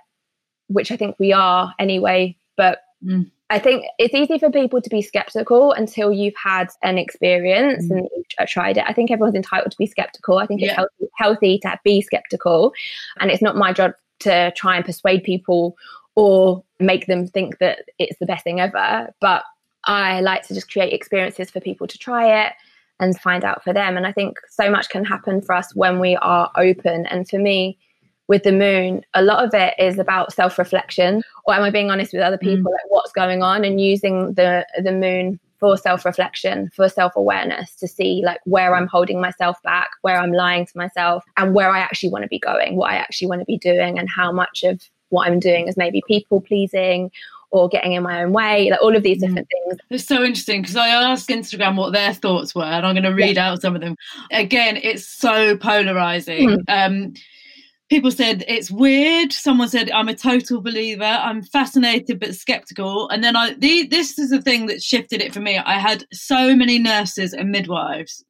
which 0.68 0.90
I 0.92 0.96
think 0.96 1.16
we 1.18 1.32
are 1.32 1.74
anyway. 1.78 2.36
But 2.56 2.80
mm. 3.04 3.30
I 3.50 3.58
think 3.58 3.86
it's 3.98 4.14
easy 4.14 4.38
for 4.38 4.50
people 4.50 4.82
to 4.82 4.90
be 4.90 5.00
skeptical 5.00 5.72
until 5.72 6.12
you've 6.12 6.36
had 6.36 6.68
an 6.82 6.98
experience 6.98 7.86
mm. 7.86 7.98
and 7.98 8.08
you've 8.14 8.48
tried 8.48 8.76
it. 8.76 8.84
I 8.86 8.92
think 8.92 9.10
everyone's 9.10 9.34
entitled 9.34 9.70
to 9.70 9.78
be 9.78 9.86
skeptical. 9.86 10.38
I 10.38 10.46
think 10.46 10.60
yeah. 10.60 10.68
it's 10.68 10.76
healthy, 10.76 11.10
healthy 11.16 11.58
to 11.60 11.80
be 11.82 12.02
skeptical. 12.02 12.72
And 13.20 13.30
it's 13.30 13.42
not 13.42 13.56
my 13.56 13.72
job 13.72 13.92
to 14.20 14.52
try 14.54 14.76
and 14.76 14.84
persuade 14.84 15.24
people 15.24 15.76
or 16.14 16.62
make 16.78 17.06
them 17.06 17.26
think 17.26 17.58
that 17.58 17.84
it's 17.98 18.18
the 18.18 18.26
best 18.26 18.44
thing 18.44 18.60
ever. 18.60 19.14
But 19.20 19.44
I 19.84 20.20
like 20.20 20.46
to 20.48 20.54
just 20.54 20.70
create 20.70 20.92
experiences 20.92 21.50
for 21.50 21.60
people 21.60 21.86
to 21.86 21.96
try 21.96 22.44
it 22.44 22.52
and 23.00 23.18
find 23.18 23.44
out 23.44 23.64
for 23.64 23.72
them. 23.72 23.96
And 23.96 24.06
I 24.06 24.12
think 24.12 24.36
so 24.50 24.70
much 24.70 24.90
can 24.90 25.04
happen 25.04 25.40
for 25.40 25.54
us 25.54 25.74
when 25.74 26.00
we 26.00 26.16
are 26.16 26.50
open. 26.56 27.06
And 27.06 27.28
for 27.28 27.38
me, 27.38 27.78
with 28.28 28.42
the 28.42 28.52
moon, 28.52 29.04
a 29.14 29.22
lot 29.22 29.44
of 29.44 29.54
it 29.54 29.74
is 29.78 29.98
about 29.98 30.32
self 30.32 30.58
reflection. 30.58 31.22
Or 31.44 31.54
am 31.54 31.62
I 31.62 31.70
being 31.70 31.90
honest 31.90 32.12
with 32.12 32.22
other 32.22 32.36
mm. 32.36 32.42
people, 32.42 32.70
mm. 32.70 32.74
like 32.74 32.90
what's 32.90 33.12
going 33.12 33.42
on, 33.42 33.64
and 33.64 33.80
using 33.80 34.34
the 34.34 34.66
the 34.82 34.92
moon 34.92 35.40
for 35.58 35.76
self 35.76 36.04
reflection, 36.04 36.70
for 36.74 36.88
self 36.88 37.16
awareness, 37.16 37.74
to 37.76 37.88
see 37.88 38.22
like 38.24 38.40
where 38.44 38.74
I'm 38.74 38.86
holding 38.86 39.20
myself 39.20 39.60
back, 39.62 39.90
where 40.02 40.18
I'm 40.18 40.32
lying 40.32 40.66
to 40.66 40.72
myself, 40.76 41.24
and 41.36 41.54
where 41.54 41.70
I 41.70 41.80
actually 41.80 42.10
want 42.10 42.22
to 42.22 42.28
be 42.28 42.38
going, 42.38 42.76
what 42.76 42.90
I 42.90 42.96
actually 42.96 43.28
want 43.28 43.40
to 43.40 43.46
be 43.46 43.58
doing, 43.58 43.98
and 43.98 44.08
how 44.14 44.30
much 44.30 44.62
of 44.62 44.80
what 45.08 45.26
I'm 45.26 45.40
doing 45.40 45.66
is 45.66 45.76
maybe 45.76 46.02
people 46.06 46.40
pleasing 46.40 47.10
or 47.50 47.66
getting 47.66 47.94
in 47.94 48.02
my 48.02 48.22
own 48.22 48.34
way, 48.34 48.68
like 48.70 48.82
all 48.82 48.94
of 48.94 49.02
these 49.02 49.18
mm. 49.18 49.26
different 49.26 49.48
things. 49.48 49.80
It's 49.88 50.04
so 50.04 50.22
interesting 50.22 50.60
because 50.60 50.76
I 50.76 50.88
asked 50.88 51.30
Instagram 51.30 51.76
what 51.76 51.94
their 51.94 52.12
thoughts 52.12 52.54
were, 52.54 52.62
and 52.62 52.84
I'm 52.84 52.94
going 52.94 53.04
to 53.04 53.14
read 53.14 53.36
yeah. 53.36 53.52
out 53.52 53.62
some 53.62 53.74
of 53.74 53.80
them. 53.80 53.96
Again, 54.30 54.76
it's 54.76 55.06
so 55.06 55.56
polarizing. 55.56 56.50
Mm. 56.50 56.62
Um, 56.68 57.14
people 57.88 58.10
said 58.10 58.44
it's 58.46 58.70
weird. 58.70 59.32
Someone 59.32 59.68
said 59.68 59.90
I'm 59.90 60.08
a 60.08 60.14
total 60.14 60.60
believer. 60.60 61.04
I'm 61.04 61.42
fascinated 61.42 62.20
but 62.20 62.34
skeptical. 62.34 63.08
And 63.08 63.24
then 63.24 63.36
I 63.36 63.54
the, 63.54 63.86
this 63.86 64.18
is 64.18 64.30
the 64.30 64.42
thing 64.42 64.66
that 64.66 64.82
shifted 64.82 65.20
it 65.20 65.32
for 65.32 65.40
me. 65.40 65.58
I 65.58 65.78
had 65.78 66.04
so 66.12 66.54
many 66.54 66.78
nurses 66.78 67.32
and 67.32 67.50
midwives 67.50 68.24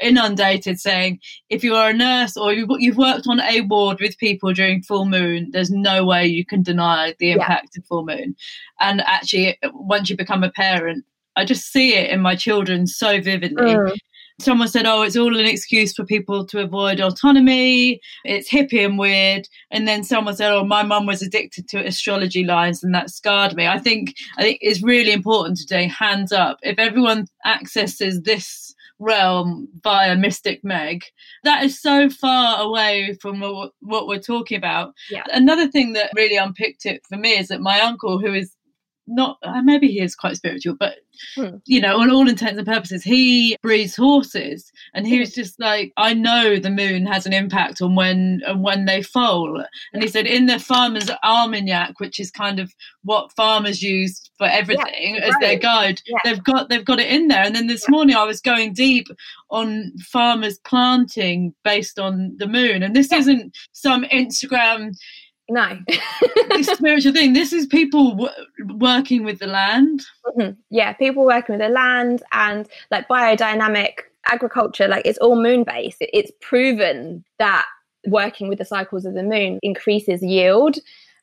inundated 0.00 0.80
saying 0.80 1.20
if 1.50 1.62
you 1.62 1.74
are 1.74 1.90
a 1.90 1.94
nurse 1.94 2.36
or 2.36 2.52
you've 2.52 2.96
worked 2.96 3.26
on 3.28 3.40
a 3.40 3.60
ward 3.62 4.00
with 4.00 4.16
people 4.16 4.52
during 4.52 4.82
full 4.82 5.04
moon 5.04 5.50
there's 5.52 5.70
no 5.70 6.02
way 6.02 6.26
you 6.26 6.46
can 6.46 6.62
deny 6.62 7.14
the 7.18 7.32
impact 7.32 7.68
yeah. 7.74 7.80
of 7.80 7.86
full 7.86 8.04
moon 8.04 8.34
and 8.80 9.02
actually 9.02 9.58
once 9.74 10.08
you 10.08 10.16
become 10.16 10.42
a 10.42 10.50
parent 10.52 11.04
i 11.36 11.44
just 11.44 11.70
see 11.70 11.94
it 11.94 12.10
in 12.10 12.20
my 12.20 12.34
children 12.34 12.86
so 12.86 13.20
vividly 13.20 13.74
mm. 13.74 13.94
Someone 14.42 14.68
said 14.68 14.86
oh 14.86 15.02
it's 15.02 15.16
all 15.16 15.38
an 15.38 15.46
excuse 15.46 15.94
for 15.94 16.04
people 16.04 16.44
to 16.46 16.60
avoid 16.60 17.00
autonomy 17.00 18.00
it's 18.24 18.50
hippie 18.50 18.84
and 18.84 18.98
weird 18.98 19.48
and 19.70 19.86
then 19.86 20.02
someone 20.02 20.34
said 20.34 20.52
oh 20.52 20.64
my 20.64 20.82
mum 20.82 21.06
was 21.06 21.22
addicted 21.22 21.68
to 21.68 21.86
astrology 21.86 22.44
lines 22.44 22.82
and 22.82 22.94
that 22.94 23.10
scarred 23.10 23.54
me 23.54 23.66
i 23.66 23.78
think 23.78 24.14
i 24.38 24.42
think 24.42 24.58
it's 24.60 24.82
really 24.82 25.12
important 25.12 25.56
today 25.58 25.86
hands 25.86 26.32
up 26.32 26.58
if 26.62 26.78
everyone 26.78 27.26
accesses 27.44 28.22
this 28.22 28.74
realm 29.02 29.68
via 29.82 30.16
Mystic 30.16 30.62
Meg. 30.62 31.02
That 31.44 31.64
is 31.64 31.80
so 31.80 32.08
far 32.08 32.62
away 32.62 33.18
from 33.20 33.40
what, 33.40 33.72
what 33.80 34.06
we're 34.06 34.20
talking 34.20 34.56
about. 34.56 34.94
Yeah. 35.10 35.24
Another 35.32 35.68
thing 35.68 35.92
that 35.94 36.10
really 36.14 36.36
unpicked 36.36 36.86
it 36.86 37.02
for 37.08 37.16
me 37.16 37.36
is 37.36 37.48
that 37.48 37.60
my 37.60 37.80
uncle, 37.80 38.20
who 38.20 38.32
is 38.32 38.54
not 39.06 39.38
uh, 39.42 39.60
maybe 39.62 39.88
he 39.88 40.00
is 40.00 40.14
quite 40.14 40.36
spiritual, 40.36 40.76
but 40.78 40.94
hmm. 41.34 41.56
you 41.66 41.80
know, 41.80 41.98
on 41.98 42.10
all 42.10 42.28
intents 42.28 42.58
and 42.58 42.66
purposes, 42.66 43.02
he 43.02 43.56
breeds 43.62 43.96
horses, 43.96 44.72
and 44.94 45.06
he 45.06 45.16
hmm. 45.16 45.20
was 45.20 45.34
just 45.34 45.58
like, 45.58 45.92
I 45.96 46.14
know 46.14 46.58
the 46.58 46.70
moon 46.70 47.06
has 47.06 47.26
an 47.26 47.32
impact 47.32 47.82
on 47.82 47.94
when 47.94 48.42
and 48.46 48.62
when 48.62 48.84
they 48.84 49.02
foal, 49.02 49.64
and 49.92 50.02
he 50.02 50.08
said 50.08 50.26
in 50.26 50.46
the 50.46 50.58
farmer's 50.58 51.10
almanac, 51.22 51.98
which 51.98 52.20
is 52.20 52.30
kind 52.30 52.60
of 52.60 52.72
what 53.02 53.32
farmers 53.32 53.82
use 53.82 54.30
for 54.38 54.46
everything 54.46 55.16
yeah, 55.16 55.24
as 55.24 55.32
right. 55.34 55.40
their 55.40 55.58
guide, 55.58 56.00
yeah. 56.06 56.18
they've 56.24 56.44
got 56.44 56.68
they've 56.68 56.84
got 56.84 57.00
it 57.00 57.10
in 57.10 57.28
there. 57.28 57.44
And 57.44 57.54
then 57.54 57.66
this 57.66 57.84
yeah. 57.88 57.92
morning 57.92 58.16
I 58.16 58.24
was 58.24 58.40
going 58.40 58.72
deep 58.72 59.08
on 59.50 59.92
farmers 59.98 60.58
planting 60.60 61.54
based 61.64 61.98
on 61.98 62.36
the 62.38 62.46
moon, 62.46 62.82
and 62.82 62.94
this 62.94 63.12
isn't 63.12 63.56
some 63.72 64.04
Instagram 64.04 64.92
no. 65.50 65.78
This 66.48 66.66
spiritual 66.66 67.12
thing. 67.12 67.32
This 67.32 67.52
is 67.52 67.66
people 67.66 68.10
w- 68.10 68.76
working 68.78 69.24
with 69.24 69.38
the 69.38 69.46
land. 69.46 70.02
Mm-hmm. 70.26 70.52
yeah 70.70 70.92
people 70.92 71.24
working 71.24 71.56
with 71.58 71.66
the 71.66 71.72
land 71.72 72.22
and 72.32 72.68
like 72.90 73.08
biodynamic 73.08 73.94
agriculture 74.26 74.86
like 74.86 75.04
it's 75.04 75.18
all 75.18 75.34
moon 75.34 75.64
based 75.64 75.98
it's 76.00 76.30
proven 76.40 77.24
that 77.38 77.66
working 78.06 78.48
with 78.48 78.58
the 78.58 78.64
cycles 78.64 79.04
of 79.04 79.14
the 79.14 79.22
moon 79.22 79.58
increases 79.62 80.22
yield 80.22 80.76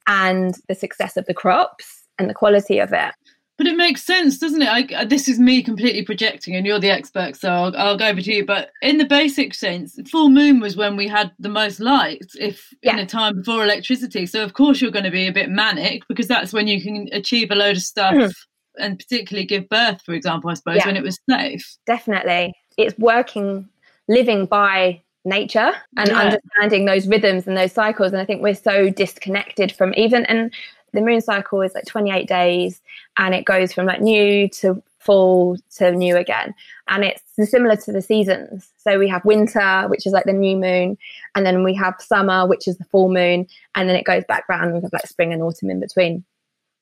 and 0.08 0.56
the 0.68 0.76
success 0.76 1.16
of 1.18 1.26
the 1.26 1.34
crops 1.34 2.04
and 2.18 2.30
the 2.30 2.34
quality 2.34 2.78
of 2.80 2.92
it 2.92 3.14
but 3.60 3.68
it 3.68 3.76
makes 3.76 4.06
sense, 4.06 4.38
doesn't 4.38 4.62
it? 4.62 4.70
I, 4.70 5.04
this 5.04 5.28
is 5.28 5.38
me 5.38 5.62
completely 5.62 6.02
projecting, 6.02 6.56
and 6.56 6.66
you're 6.66 6.80
the 6.80 6.90
expert, 6.90 7.36
so 7.36 7.50
I'll, 7.52 7.76
I'll, 7.76 7.98
go 7.98 8.08
over 8.08 8.22
to 8.22 8.34
you. 8.34 8.46
But 8.46 8.72
in 8.82 9.00
the 9.00 9.06
basic 9.06 9.54
sense, 9.54 10.00
full 10.10 10.30
moon 10.30 10.62
was 10.62 10.78
when 10.78 10.96
we 10.96 11.10
had 11.10 11.34
the 11.40 11.50
most 11.50 11.82
light, 11.82 12.26
if 12.36 12.74
yeah. 12.82 12.94
in 12.94 13.00
a 13.00 13.06
time 13.06 13.36
before 13.36 13.62
electricity. 13.62 14.26
So 14.28 14.46
of 14.46 14.54
course 14.54 14.80
you're 14.80 14.92
going 14.92 15.04
to 15.04 15.12
be 15.12 15.28
a 15.28 15.34
bit 15.34 15.50
manic 15.50 16.04
because 16.08 16.30
that's 16.30 16.54
when 16.54 16.68
you 16.68 16.82
can 16.82 17.10
achieve 17.12 17.52
a 17.52 17.56
load 17.56 17.76
of 17.76 17.84
stuff, 17.84 18.14
mm. 18.14 18.32
and 18.80 18.98
particularly 18.98 19.46
give 19.46 19.68
birth, 19.68 20.02
for 20.04 20.14
example. 20.14 20.50
I 20.50 20.54
suppose 20.54 20.78
yeah. 20.78 20.88
when 20.88 20.96
it 20.96 21.04
was 21.04 21.20
safe. 21.30 21.78
Definitely, 21.86 22.54
it's 22.78 22.98
working, 22.98 23.68
living 24.08 24.46
by 24.46 25.04
nature 25.26 25.74
and 25.98 26.08
yeah. 26.08 26.18
understanding 26.18 26.86
those 26.86 27.06
rhythms 27.10 27.46
and 27.46 27.58
those 27.58 27.74
cycles 27.74 28.14
and 28.14 28.22
i 28.22 28.26
think 28.26 28.42
we're 28.42 28.56
so 28.56 28.90
disconnected 28.90 29.70
from 29.70 29.94
even 29.98 30.26
and 30.28 30.54
the 30.92 31.02
moon 31.02 31.22
cycle 31.22 31.62
is 31.62 31.74
like 31.74 31.86
28 31.86 32.28
days 32.28 32.82
and 33.18 33.34
it 33.34 33.46
goes 33.46 33.74
from 33.74 33.86
like 33.86 34.02
new 34.02 34.50
to 34.50 34.82
full 35.00 35.58
to 35.78 35.92
new 35.92 36.16
again. 36.18 36.54
And 36.88 37.04
it's 37.04 37.24
similar 37.50 37.76
to 37.78 37.92
the 37.92 38.02
seasons. 38.02 38.70
So 38.78 39.00
we 39.00 39.08
have 39.08 39.24
winter 39.26 39.88
which 39.88 40.06
is 40.06 40.14
like 40.14 40.26
the 40.26 40.34
new 40.34 40.58
moon 40.58 40.98
and 41.36 41.46
then 41.46 41.64
we 41.64 41.74
have 41.76 41.96
summer 42.00 42.46
which 42.48 42.68
is 42.68 42.78
the 42.78 42.86
full 42.86 43.10
moon 43.10 43.48
and 43.76 43.90
then 43.90 43.96
it 43.96 44.06
goes 44.06 44.24
back 44.28 44.48
round 44.50 44.74
we 44.74 44.82
have 44.82 44.94
like 44.94 45.08
spring 45.08 45.34
and 45.34 45.42
autumn 45.42 45.70
in 45.70 45.80
between 45.80 46.24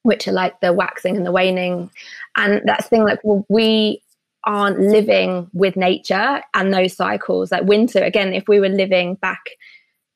which 0.04 0.28
are 0.28 0.34
like 0.34 0.60
the 0.62 0.74
waxing 0.74 1.16
and 1.16 1.26
the 1.26 1.32
waning. 1.32 1.90
And 2.36 2.62
that's 2.66 2.88
thing 2.88 3.04
like 3.04 3.20
well, 3.24 3.46
we 3.50 4.02
aren't 4.44 4.80
living 4.80 5.50
with 5.54 5.76
nature 5.76 6.42
and 6.54 6.74
those 6.74 6.96
cycles. 6.96 7.52
Like 7.52 7.64
winter 7.64 8.04
again 8.04 8.34
if 8.34 8.48
we 8.48 8.60
were 8.60 8.70
living 8.70 9.16
back 9.16 9.42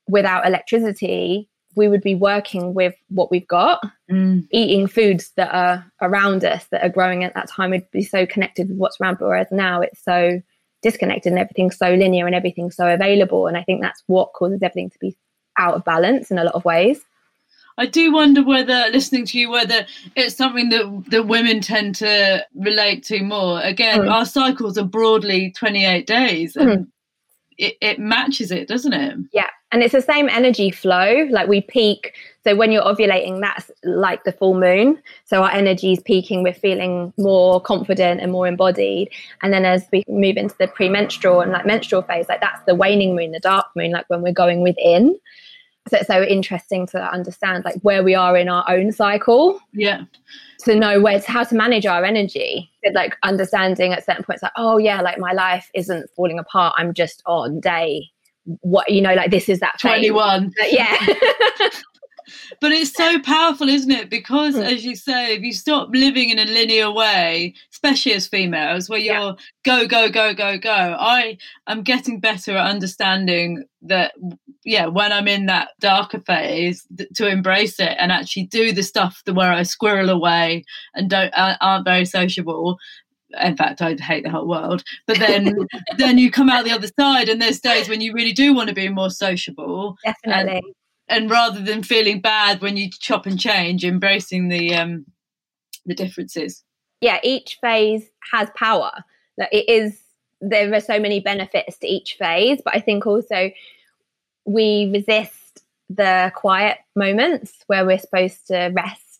without 0.07 0.45
electricity 0.45 1.47
we 1.75 1.87
would 1.87 2.01
be 2.01 2.15
working 2.15 2.73
with 2.73 2.95
what 3.09 3.31
we've 3.31 3.47
got, 3.47 3.81
mm. 4.09 4.47
eating 4.51 4.87
foods 4.87 5.31
that 5.37 5.53
are 5.53 5.85
around 6.01 6.43
us 6.43 6.65
that 6.71 6.83
are 6.83 6.89
growing 6.89 7.23
at 7.23 7.33
that 7.35 7.49
time. 7.49 7.71
We'd 7.71 7.89
be 7.91 8.03
so 8.03 8.25
connected 8.25 8.69
with 8.69 8.77
what's 8.77 8.99
around. 8.99 9.17
Whereas 9.19 9.47
now 9.51 9.81
it's 9.81 10.03
so 10.03 10.41
disconnected 10.81 11.31
and 11.31 11.39
everything's 11.39 11.77
so 11.77 11.93
linear 11.93 12.25
and 12.25 12.35
everything's 12.35 12.75
so 12.75 12.87
available. 12.87 13.47
And 13.47 13.57
I 13.57 13.63
think 13.63 13.81
that's 13.81 14.03
what 14.07 14.33
causes 14.33 14.61
everything 14.61 14.89
to 14.89 14.99
be 14.99 15.15
out 15.57 15.75
of 15.75 15.85
balance 15.85 16.31
in 16.31 16.37
a 16.37 16.43
lot 16.43 16.55
of 16.55 16.65
ways. 16.65 17.01
I 17.77 17.85
do 17.85 18.11
wonder 18.11 18.43
whether 18.43 18.85
listening 18.91 19.25
to 19.27 19.39
you, 19.39 19.49
whether 19.49 19.85
it's 20.15 20.35
something 20.35 20.69
that 20.69 21.03
that 21.07 21.27
women 21.27 21.61
tend 21.61 21.95
to 21.95 22.45
relate 22.53 23.03
to 23.05 23.23
more. 23.23 23.61
Again, 23.61 24.01
mm. 24.01 24.11
our 24.11 24.25
cycles 24.25 24.77
are 24.77 24.83
broadly 24.83 25.51
28 25.57 26.05
days, 26.05 26.55
and 26.55 26.69
mm. 26.69 26.87
it, 27.57 27.77
it 27.81 27.97
matches 27.99 28.51
it, 28.51 28.67
doesn't 28.67 28.93
it? 28.93 29.17
Yeah, 29.31 29.47
and 29.71 29.81
it's 29.81 29.93
the 29.93 30.01
same 30.01 30.29
energy 30.29 30.69
flow. 30.69 31.27
Like 31.29 31.47
we 31.47 31.61
peak. 31.61 32.13
So 32.43 32.55
when 32.55 32.71
you're 32.71 32.83
ovulating, 32.83 33.39
that's 33.39 33.71
like 33.83 34.23
the 34.23 34.31
full 34.31 34.59
moon. 34.59 35.01
So 35.25 35.43
our 35.43 35.51
energy 35.51 35.93
is 35.93 35.99
peaking. 36.01 36.43
We're 36.43 36.53
feeling 36.53 37.13
more 37.17 37.61
confident 37.61 38.19
and 38.19 38.31
more 38.31 38.47
embodied. 38.47 39.09
And 39.41 39.53
then 39.53 39.63
as 39.63 39.85
we 39.91 40.03
move 40.07 40.37
into 40.37 40.55
the 40.59 40.67
premenstrual 40.67 41.41
and 41.41 41.51
like 41.51 41.65
menstrual 41.65 42.01
phase, 42.01 42.27
like 42.27 42.41
that's 42.41 42.63
the 42.65 42.75
waning 42.75 43.15
moon, 43.15 43.31
the 43.31 43.39
dark 43.39 43.67
moon, 43.75 43.91
like 43.91 44.05
when 44.09 44.21
we're 44.21 44.33
going 44.33 44.61
within. 44.61 45.17
So 45.87 45.97
it's 45.97 46.07
so 46.07 46.23
interesting 46.23 46.85
to 46.87 46.99
understand 47.11 47.63
like 47.63 47.75
where 47.81 48.03
we 48.03 48.13
are 48.13 48.37
in 48.37 48.49
our 48.49 48.65
own 48.69 48.91
cycle. 48.91 49.59
Yeah. 49.73 50.03
To 50.65 50.75
know 50.75 51.01
where 51.01 51.19
to, 51.19 51.31
how 51.31 51.43
to 51.43 51.55
manage 51.55 51.85
our 51.85 52.03
energy. 52.03 52.69
Like 52.93 53.15
understanding 53.23 53.93
at 53.93 54.05
certain 54.05 54.23
points, 54.23 54.43
like, 54.43 54.51
oh 54.57 54.77
yeah, 54.77 55.01
like 55.01 55.17
my 55.17 55.31
life 55.31 55.69
isn't 55.73 56.09
falling 56.15 56.39
apart. 56.39 56.75
I'm 56.77 56.93
just 56.93 57.23
on 57.25 57.59
day 57.59 58.11
what 58.45 58.89
you 58.89 59.01
know 59.01 59.13
like 59.13 59.31
this 59.31 59.49
is 59.49 59.59
that 59.59 59.77
21 59.79 60.51
yeah 60.69 60.95
but 62.59 62.71
it's 62.71 62.93
so 62.93 63.19
powerful 63.21 63.69
isn't 63.69 63.91
it 63.91 64.09
because 64.09 64.55
mm. 64.55 64.63
as 64.63 64.83
you 64.83 64.95
say 64.95 65.35
if 65.35 65.41
you 65.41 65.53
stop 65.53 65.89
living 65.91 66.29
in 66.29 66.39
a 66.39 66.45
linear 66.45 66.91
way 66.91 67.53
especially 67.71 68.13
as 68.13 68.27
females 68.27 68.89
where 68.89 68.99
you're 68.99 69.13
yeah. 69.13 69.33
go 69.63 69.87
go 69.87 70.09
go 70.09 70.33
go 70.33 70.57
go 70.57 70.95
i 70.99 71.37
am 71.67 71.83
getting 71.83 72.19
better 72.19 72.57
at 72.57 72.69
understanding 72.69 73.63
that 73.81 74.13
yeah 74.63 74.85
when 74.85 75.11
i'm 75.11 75.27
in 75.27 75.45
that 75.45 75.69
darker 75.79 76.19
phase 76.19 76.85
th- 76.97 77.09
to 77.15 77.27
embrace 77.27 77.79
it 77.79 77.95
and 77.99 78.11
actually 78.11 78.43
do 78.43 78.71
the 78.71 78.83
stuff 78.83 79.21
the 79.25 79.33
where 79.33 79.51
i 79.51 79.63
squirrel 79.63 80.09
away 80.09 80.63
and 80.95 81.09
don't 81.09 81.33
uh, 81.33 81.55
aren't 81.61 81.85
very 81.85 82.05
sociable 82.05 82.77
in 83.39 83.55
fact 83.55 83.81
i'd 83.81 83.99
hate 83.99 84.23
the 84.23 84.29
whole 84.29 84.47
world. 84.47 84.83
But 85.07 85.19
then 85.19 85.55
then 85.97 86.17
you 86.17 86.31
come 86.31 86.49
out 86.49 86.65
the 86.65 86.71
other 86.71 86.89
side 86.99 87.29
and 87.29 87.41
there's 87.41 87.59
days 87.59 87.89
when 87.89 88.01
you 88.01 88.13
really 88.13 88.33
do 88.33 88.53
want 88.53 88.69
to 88.69 88.75
be 88.75 88.89
more 88.89 89.09
sociable. 89.09 89.97
Definitely. 90.03 90.61
And, 91.07 91.23
and 91.23 91.31
rather 91.31 91.61
than 91.61 91.83
feeling 91.83 92.21
bad 92.21 92.61
when 92.61 92.77
you 92.77 92.89
chop 92.89 93.25
and 93.25 93.39
change 93.39 93.83
embracing 93.85 94.49
the 94.49 94.75
um 94.75 95.05
the 95.85 95.95
differences. 95.95 96.63
Yeah 97.01 97.19
each 97.23 97.57
phase 97.61 98.09
has 98.31 98.49
power. 98.55 98.91
It 99.37 99.67
is 99.67 99.99
there 100.41 100.73
are 100.73 100.79
so 100.79 100.99
many 100.99 101.19
benefits 101.19 101.77
to 101.77 101.87
each 101.87 102.15
phase 102.15 102.59
but 102.65 102.75
i 102.75 102.79
think 102.79 103.05
also 103.05 103.51
we 104.45 104.89
resist 104.91 105.61
the 105.89 106.31
quiet 106.35 106.79
moments 106.95 107.63
where 107.67 107.85
we're 107.85 107.99
supposed 107.99 108.47
to 108.47 108.71
rest 108.73 109.10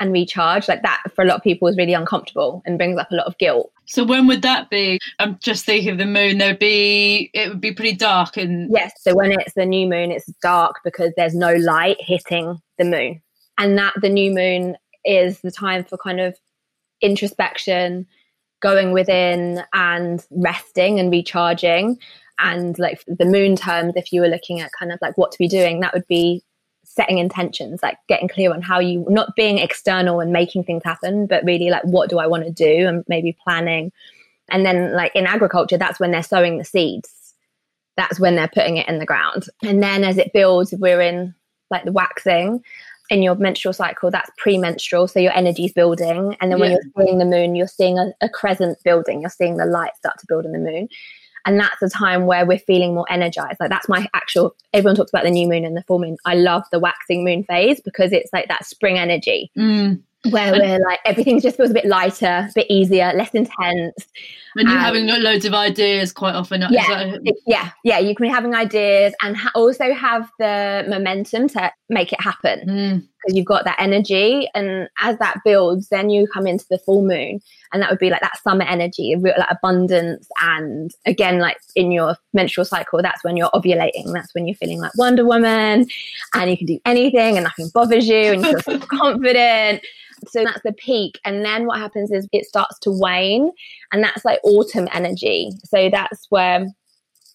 and 0.00 0.12
recharge 0.12 0.68
like 0.68 0.82
that 0.82 1.02
for 1.14 1.22
a 1.22 1.26
lot 1.26 1.36
of 1.36 1.42
people 1.42 1.68
is 1.68 1.76
really 1.76 1.92
uncomfortable 1.92 2.62
and 2.64 2.78
brings 2.78 2.98
up 2.98 3.10
a 3.10 3.14
lot 3.14 3.26
of 3.26 3.36
guilt. 3.38 3.72
So 3.86 4.04
when 4.04 4.26
would 4.26 4.42
that 4.42 4.70
be? 4.70 4.98
I'm 5.18 5.38
just 5.40 5.64
thinking 5.64 5.90
of 5.90 5.98
the 5.98 6.06
moon. 6.06 6.38
There'd 6.38 6.58
be 6.58 7.30
it 7.34 7.48
would 7.48 7.60
be 7.60 7.72
pretty 7.72 7.96
dark 7.96 8.36
and 8.36 8.70
yes 8.72 8.92
so 9.00 9.14
when 9.14 9.32
it's 9.32 9.54
the 9.54 9.66
new 9.66 9.88
moon 9.88 10.10
it's 10.10 10.26
dark 10.42 10.76
because 10.84 11.12
there's 11.16 11.34
no 11.34 11.54
light 11.54 11.96
hitting 12.00 12.60
the 12.78 12.84
moon. 12.84 13.22
And 13.58 13.76
that 13.78 13.94
the 14.00 14.08
new 14.08 14.32
moon 14.32 14.76
is 15.04 15.40
the 15.40 15.50
time 15.50 15.84
for 15.84 15.98
kind 15.98 16.20
of 16.20 16.36
introspection 17.00 18.06
going 18.60 18.92
within 18.92 19.62
and 19.72 20.24
resting 20.30 21.00
and 21.00 21.10
recharging. 21.10 21.98
And 22.40 22.78
like 22.78 23.02
the 23.08 23.24
moon 23.24 23.56
terms 23.56 23.94
if 23.96 24.12
you 24.12 24.20
were 24.20 24.28
looking 24.28 24.60
at 24.60 24.70
kind 24.78 24.92
of 24.92 24.98
like 25.02 25.18
what 25.18 25.32
to 25.32 25.38
be 25.38 25.48
doing 25.48 25.80
that 25.80 25.92
would 25.92 26.06
be 26.06 26.44
setting 26.88 27.18
intentions, 27.18 27.80
like 27.82 27.96
getting 28.08 28.28
clear 28.28 28.52
on 28.52 28.62
how 28.62 28.80
you 28.80 29.06
not 29.08 29.36
being 29.36 29.58
external 29.58 30.20
and 30.20 30.32
making 30.32 30.64
things 30.64 30.82
happen, 30.84 31.26
but 31.26 31.44
really 31.44 31.70
like 31.70 31.84
what 31.84 32.10
do 32.10 32.18
I 32.18 32.26
want 32.26 32.44
to 32.44 32.50
do 32.50 32.88
and 32.88 33.04
maybe 33.08 33.36
planning. 33.44 33.92
And 34.50 34.66
then 34.66 34.92
like 34.94 35.14
in 35.14 35.26
agriculture, 35.26 35.78
that's 35.78 36.00
when 36.00 36.10
they're 36.10 36.22
sowing 36.22 36.58
the 36.58 36.64
seeds. 36.64 37.34
that's 37.96 38.20
when 38.20 38.36
they're 38.36 38.48
putting 38.48 38.76
it 38.76 38.88
in 38.88 39.00
the 39.00 39.06
ground. 39.06 39.48
And 39.62 39.82
then 39.82 40.04
as 40.04 40.18
it 40.18 40.32
builds, 40.32 40.72
we're 40.78 41.00
in 41.00 41.34
like 41.70 41.84
the 41.84 41.92
waxing 41.92 42.62
in 43.10 43.22
your 43.22 43.34
menstrual 43.36 43.72
cycle, 43.72 44.10
that's 44.10 44.30
premenstrual. 44.36 45.08
So 45.08 45.18
your 45.18 45.36
energy's 45.36 45.72
building. 45.72 46.36
And 46.40 46.52
then 46.52 46.60
when 46.60 46.70
yeah. 46.70 46.78
you're 46.94 47.06
seeing 47.06 47.18
the 47.18 47.24
moon, 47.24 47.54
you're 47.54 47.66
seeing 47.66 47.98
a, 47.98 48.12
a, 48.20 48.28
crescent 48.28 48.78
building. 48.84 49.20
You're 49.20 49.30
seeing 49.30 49.56
the 49.56 49.64
light 49.64 49.96
start 49.96 50.18
to 50.18 50.26
build 50.28 50.44
in 50.44 50.52
the 50.52 50.58
moon. 50.58 50.88
And 51.48 51.58
that's 51.58 51.80
a 51.80 51.88
time 51.88 52.26
where 52.26 52.44
we're 52.44 52.58
feeling 52.58 52.94
more 52.94 53.06
energized. 53.08 53.58
Like 53.58 53.70
that's 53.70 53.88
my 53.88 54.06
actual, 54.12 54.54
everyone 54.74 54.96
talks 54.96 55.10
about 55.10 55.24
the 55.24 55.30
new 55.30 55.48
moon 55.48 55.64
and 55.64 55.74
the 55.74 55.82
full 55.84 55.98
moon. 55.98 56.18
I 56.26 56.34
love 56.34 56.64
the 56.70 56.78
waxing 56.78 57.24
moon 57.24 57.42
phase 57.42 57.80
because 57.80 58.12
it's 58.12 58.30
like 58.34 58.48
that 58.48 58.66
spring 58.66 58.98
energy. 58.98 59.50
Mm 59.56 60.02
where 60.30 60.52
we're 60.52 60.84
like 60.84 60.98
everything 61.04 61.40
just 61.40 61.56
feels 61.56 61.70
a 61.70 61.74
bit 61.74 61.86
lighter, 61.86 62.48
a 62.48 62.52
bit 62.54 62.66
easier, 62.68 63.12
less 63.14 63.30
intense. 63.30 63.94
And 64.56 64.68
you're 64.68 64.78
um, 64.78 64.84
having 64.84 65.06
loads 65.06 65.44
of 65.44 65.54
ideas 65.54 66.12
quite 66.12 66.34
often. 66.34 66.64
Yeah, 66.70 67.16
yeah, 67.46 67.70
yeah. 67.84 67.98
You 67.98 68.14
can 68.16 68.24
be 68.24 68.28
having 68.28 68.54
ideas 68.54 69.14
and 69.22 69.36
ha- 69.36 69.52
also 69.54 69.92
have 69.92 70.28
the 70.40 70.84
momentum 70.88 71.48
to 71.50 71.72
make 71.88 72.12
it 72.12 72.20
happen 72.20 72.60
because 72.60 73.32
mm. 73.32 73.36
you've 73.36 73.46
got 73.46 73.64
that 73.64 73.76
energy. 73.78 74.48
And 74.54 74.88
as 74.98 75.16
that 75.18 75.38
builds, 75.44 75.88
then 75.90 76.10
you 76.10 76.26
come 76.26 76.48
into 76.48 76.66
the 76.68 76.78
full 76.78 77.02
moon, 77.02 77.40
and 77.72 77.80
that 77.80 77.90
would 77.90 78.00
be 78.00 78.10
like 78.10 78.22
that 78.22 78.42
summer 78.42 78.64
energy, 78.64 79.14
real 79.16 79.34
like 79.38 79.50
abundance. 79.50 80.26
And 80.42 80.90
again, 81.06 81.38
like 81.38 81.58
in 81.76 81.92
your 81.92 82.16
menstrual 82.32 82.64
cycle, 82.64 83.00
that's 83.00 83.22
when 83.22 83.36
you're 83.36 83.50
ovulating. 83.50 84.12
That's 84.12 84.34
when 84.34 84.48
you're 84.48 84.56
feeling 84.56 84.80
like 84.80 84.96
Wonder 84.96 85.24
Woman, 85.24 85.86
and 86.34 86.50
you 86.50 86.56
can 86.56 86.66
do 86.66 86.80
anything, 86.84 87.36
and 87.36 87.44
nothing 87.44 87.70
bothers 87.72 88.08
you, 88.08 88.32
and 88.32 88.44
you 88.44 88.58
feel 88.58 88.80
so 88.80 88.86
confident 88.86 89.84
so 90.26 90.44
that's 90.44 90.62
the 90.62 90.72
peak. 90.72 91.18
And 91.24 91.44
then 91.44 91.66
what 91.66 91.78
happens 91.78 92.10
is 92.10 92.28
it 92.32 92.46
starts 92.46 92.78
to 92.80 92.90
wane, 92.90 93.50
and 93.92 94.02
that's 94.02 94.24
like 94.24 94.40
autumn 94.42 94.88
energy. 94.92 95.50
So 95.64 95.88
that's 95.90 96.26
where 96.30 96.66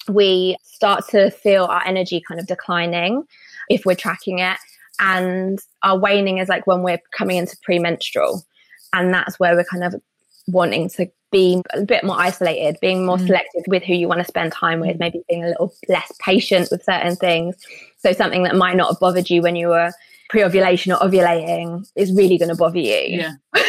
we 0.10 0.58
start 0.64 1.08
to 1.10 1.32
feel 1.32 1.66
our 1.66 1.86
energy 1.86 2.22
kind 2.28 2.40
of 2.40 2.48
declining 2.48 3.24
if 3.70 3.86
we're 3.86 3.96
tracking 3.96 4.40
it. 4.40 4.58
And 5.00 5.60
our 5.82 5.98
waning 5.98 6.38
is 6.38 6.50
like 6.50 6.68
when 6.68 6.84
we're 6.84 7.02
coming 7.18 7.38
into 7.38 7.58
premenstrual. 7.64 8.44
And 8.92 9.14
that's 9.14 9.40
where 9.40 9.56
we're 9.56 9.64
kind 9.64 9.84
of 9.84 9.96
wanting 10.48 10.90
to 10.90 11.10
be 11.32 11.62
a 11.74 11.82
bit 11.82 12.04
more 12.04 12.20
isolated, 12.20 12.78
being 12.80 13.06
more 13.06 13.18
mm. 13.18 13.26
selective 13.26 13.64
with 13.68 13.84
who 13.84 13.94
you 13.94 14.08
want 14.08 14.20
to 14.20 14.26
spend 14.26 14.52
time 14.52 14.82
with, 14.82 15.00
maybe 15.00 15.24
being 15.28 15.44
a 15.44 15.48
little 15.48 15.74
less 15.90 16.12
patient 16.20 16.68
with 16.70 16.84
certain 16.84 17.16
things. 17.16 17.56
So 17.98 18.14
something 18.14 18.44
that 18.44 18.56
might 18.56 18.76
not 18.76 18.90
have 18.90 19.00
bothered 19.00 19.30
you 19.30 19.42
when 19.42 19.56
you 19.56 19.70
were 19.70 19.92
pre-ovulation 20.30 20.92
or 20.92 21.00
ovulating 21.00 21.86
is 21.96 22.14
really 22.14 22.38
going 22.38 22.50
to 22.50 22.56
bother 22.56 22.80
you. 22.80 23.20
Yeah. 23.20 23.34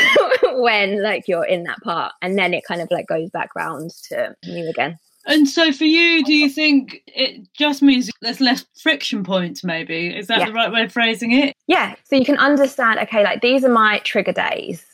when 0.57 1.03
like 1.03 1.27
you're 1.27 1.45
in 1.45 1.65
that 1.65 1.81
part 1.83 2.13
and 2.23 2.39
then 2.39 2.55
it 2.55 2.65
kind 2.67 2.81
of 2.81 2.89
like 2.91 3.07
goes 3.07 3.31
back 3.31 3.55
round 3.55 3.91
to 4.09 4.35
you 4.43 4.69
again. 4.69 4.99
And 5.27 5.49
so 5.49 5.73
for 5.73 5.85
you 5.85 6.25
do 6.25 6.33
you 6.33 6.49
think 6.49 7.03
it 7.07 7.47
just 7.55 7.83
means 7.83 8.11
there's 8.21 8.41
less 8.41 8.65
friction 8.81 9.25
points 9.25 9.65
maybe? 9.65 10.09
Is 10.09 10.27
that 10.29 10.41
yeah. 10.41 10.47
the 10.47 10.53
right 10.53 10.73
way 10.73 10.83
of 10.85 10.93
phrasing 10.93 11.33
it? 11.33 11.55
Yeah 11.67 11.95
so 12.05 12.17
you 12.17 12.25
can 12.25 12.39
understand 12.39 12.99
okay 13.01 13.25
like 13.25 13.41
these 13.41 13.65
are 13.65 13.73
my 13.73 13.99
trigger 14.01 14.33
days. 14.33 14.85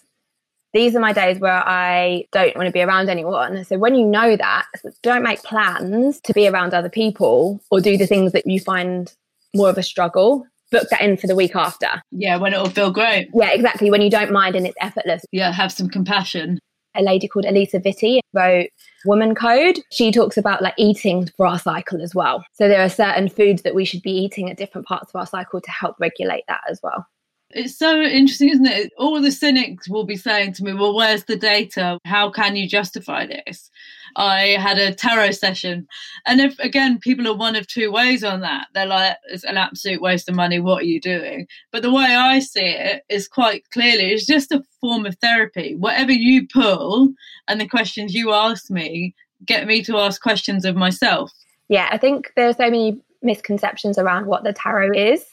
These 0.72 0.94
are 0.94 1.00
my 1.00 1.12
days 1.12 1.40
where 1.40 1.66
I 1.66 2.26
don't 2.30 2.56
want 2.56 2.66
to 2.66 2.72
be 2.72 2.80
around 2.80 3.08
anyone. 3.08 3.64
So 3.64 3.76
when 3.76 3.96
you 3.96 4.06
know 4.06 4.36
that, 4.36 4.66
don't 5.02 5.24
make 5.24 5.42
plans 5.42 6.20
to 6.20 6.32
be 6.32 6.46
around 6.46 6.74
other 6.74 6.88
people 6.88 7.60
or 7.72 7.80
do 7.80 7.96
the 7.96 8.06
things 8.06 8.30
that 8.32 8.46
you 8.46 8.60
find 8.60 9.12
more 9.52 9.68
of 9.68 9.78
a 9.78 9.82
struggle 9.82 10.46
book 10.70 10.88
that 10.90 11.00
in 11.00 11.16
for 11.16 11.26
the 11.26 11.36
week 11.36 11.54
after. 11.54 12.02
Yeah, 12.10 12.36
when 12.36 12.52
it'll 12.52 12.70
feel 12.70 12.90
great. 12.90 13.28
Yeah, 13.34 13.50
exactly. 13.50 13.90
When 13.90 14.02
you 14.02 14.10
don't 14.10 14.32
mind 14.32 14.56
and 14.56 14.66
it's 14.66 14.76
effortless. 14.80 15.24
Yeah, 15.32 15.52
have 15.52 15.72
some 15.72 15.88
compassion. 15.88 16.58
A 16.96 17.02
lady 17.02 17.28
called 17.28 17.44
Alisa 17.44 17.80
Vitti 17.84 18.18
wrote 18.32 18.68
Woman 19.04 19.34
Code. 19.34 19.78
She 19.92 20.10
talks 20.10 20.36
about 20.36 20.62
like 20.62 20.74
eating 20.76 21.28
for 21.36 21.46
our 21.46 21.58
cycle 21.58 22.02
as 22.02 22.14
well. 22.14 22.44
So 22.52 22.68
there 22.68 22.82
are 22.82 22.88
certain 22.88 23.28
foods 23.28 23.62
that 23.62 23.74
we 23.74 23.84
should 23.84 24.02
be 24.02 24.10
eating 24.10 24.50
at 24.50 24.56
different 24.56 24.86
parts 24.86 25.12
of 25.14 25.18
our 25.18 25.26
cycle 25.26 25.60
to 25.60 25.70
help 25.70 25.96
regulate 26.00 26.44
that 26.48 26.62
as 26.68 26.80
well. 26.82 27.06
It's 27.52 27.76
so 27.76 28.00
interesting, 28.00 28.50
isn't 28.50 28.66
it? 28.66 28.92
All 28.96 29.20
the 29.20 29.32
cynics 29.32 29.88
will 29.88 30.04
be 30.04 30.16
saying 30.16 30.52
to 30.54 30.64
me, 30.64 30.72
Well, 30.72 30.94
where's 30.94 31.24
the 31.24 31.36
data? 31.36 31.98
How 32.04 32.30
can 32.30 32.56
you 32.56 32.68
justify 32.68 33.26
this? 33.26 33.70
I 34.16 34.56
had 34.58 34.78
a 34.78 34.94
tarot 34.94 35.32
session. 35.32 35.86
And 36.26 36.40
if, 36.40 36.58
again, 36.58 36.98
people 36.98 37.28
are 37.28 37.36
one 37.36 37.56
of 37.56 37.66
two 37.66 37.90
ways 37.90 38.24
on 38.24 38.40
that. 38.40 38.68
They're 38.74 38.86
like, 38.86 39.16
it's 39.30 39.44
an 39.44 39.56
absolute 39.56 40.00
waste 40.00 40.28
of 40.28 40.34
money. 40.34 40.60
What 40.60 40.82
are 40.82 40.86
you 40.86 41.00
doing? 41.00 41.46
But 41.72 41.82
the 41.82 41.92
way 41.92 42.04
I 42.04 42.38
see 42.40 42.60
it 42.60 43.02
is 43.08 43.28
quite 43.28 43.68
clearly, 43.70 44.10
it's 44.10 44.26
just 44.26 44.52
a 44.52 44.62
form 44.80 45.06
of 45.06 45.16
therapy. 45.16 45.74
Whatever 45.76 46.12
you 46.12 46.46
pull 46.52 47.12
and 47.48 47.60
the 47.60 47.68
questions 47.68 48.14
you 48.14 48.32
ask 48.32 48.70
me 48.70 49.14
get 49.46 49.66
me 49.66 49.82
to 49.84 49.96
ask 49.96 50.20
questions 50.20 50.64
of 50.64 50.76
myself. 50.76 51.32
Yeah, 51.68 51.88
I 51.90 51.98
think 51.98 52.32
there 52.36 52.48
are 52.48 52.52
so 52.52 52.64
many 52.64 53.00
misconceptions 53.22 53.98
around 53.98 54.26
what 54.26 54.44
the 54.44 54.52
tarot 54.52 54.92
is. 54.92 55.24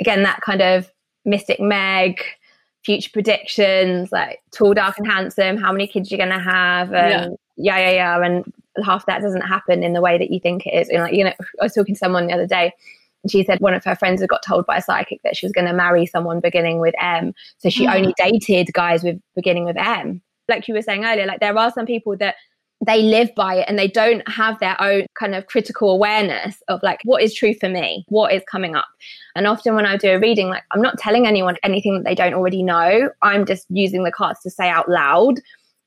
Again, 0.00 0.22
that 0.24 0.40
kind 0.40 0.60
of 0.60 0.90
Mystic 1.24 1.60
Meg, 1.60 2.20
future 2.84 3.10
predictions, 3.12 4.12
like 4.12 4.40
tall, 4.52 4.74
dark, 4.74 4.98
and 4.98 5.06
handsome, 5.06 5.56
how 5.56 5.72
many 5.72 5.86
kids 5.86 6.10
you're 6.10 6.18
going 6.18 6.28
to 6.28 6.38
have, 6.38 6.92
and 6.92 7.36
yeah. 7.56 7.78
yeah, 7.78 7.90
yeah. 7.90 8.24
And 8.24 8.52
half 8.84 9.06
that 9.06 9.22
doesn't 9.22 9.42
happen 9.42 9.82
in 9.82 9.92
the 9.92 10.00
way 10.00 10.18
that 10.18 10.30
you 10.30 10.40
think 10.40 10.66
it 10.66 10.74
is. 10.74 10.88
And 10.88 11.02
like, 11.02 11.14
you 11.14 11.24
know, 11.24 11.32
I 11.60 11.64
was 11.64 11.74
talking 11.74 11.94
to 11.94 11.98
someone 11.98 12.26
the 12.26 12.34
other 12.34 12.46
day 12.46 12.72
and 13.24 13.30
she 13.30 13.42
said 13.42 13.60
one 13.60 13.74
of 13.74 13.84
her 13.84 13.96
friends 13.96 14.20
had 14.20 14.30
got 14.30 14.42
told 14.42 14.66
by 14.66 14.76
a 14.76 14.82
psychic 14.82 15.20
that 15.24 15.36
she 15.36 15.46
was 15.46 15.52
going 15.52 15.66
to 15.66 15.72
marry 15.72 16.06
someone 16.06 16.40
beginning 16.40 16.78
with 16.78 16.94
M. 17.00 17.34
So 17.58 17.70
she 17.70 17.86
mm. 17.86 17.94
only 17.94 18.14
dated 18.16 18.72
guys 18.72 19.02
with 19.02 19.20
beginning 19.34 19.64
with 19.64 19.76
M. 19.76 20.20
Like 20.48 20.68
you 20.68 20.74
were 20.74 20.82
saying 20.82 21.04
earlier, 21.04 21.26
like 21.26 21.40
there 21.40 21.56
are 21.56 21.72
some 21.72 21.86
people 21.86 22.16
that 22.18 22.36
they 22.84 23.02
live 23.02 23.34
by 23.34 23.56
it 23.56 23.64
and 23.68 23.78
they 23.78 23.88
don't 23.88 24.26
have 24.28 24.58
their 24.60 24.80
own 24.80 25.06
kind 25.18 25.34
of 25.34 25.46
critical 25.46 25.90
awareness 25.90 26.62
of 26.68 26.82
like 26.82 27.00
what 27.04 27.22
is 27.22 27.32
true 27.32 27.54
for 27.54 27.68
me 27.68 28.04
what 28.08 28.32
is 28.32 28.42
coming 28.50 28.74
up 28.74 28.88
and 29.36 29.46
often 29.46 29.74
when 29.74 29.86
i 29.86 29.96
do 29.96 30.10
a 30.10 30.18
reading 30.18 30.48
like 30.48 30.64
i'm 30.72 30.82
not 30.82 30.98
telling 30.98 31.26
anyone 31.26 31.56
anything 31.62 31.94
that 31.94 32.04
they 32.04 32.14
don't 32.16 32.34
already 32.34 32.62
know 32.62 33.10
i'm 33.22 33.46
just 33.46 33.64
using 33.70 34.02
the 34.02 34.10
cards 34.10 34.40
to 34.40 34.50
say 34.50 34.68
out 34.68 34.88
loud 34.88 35.40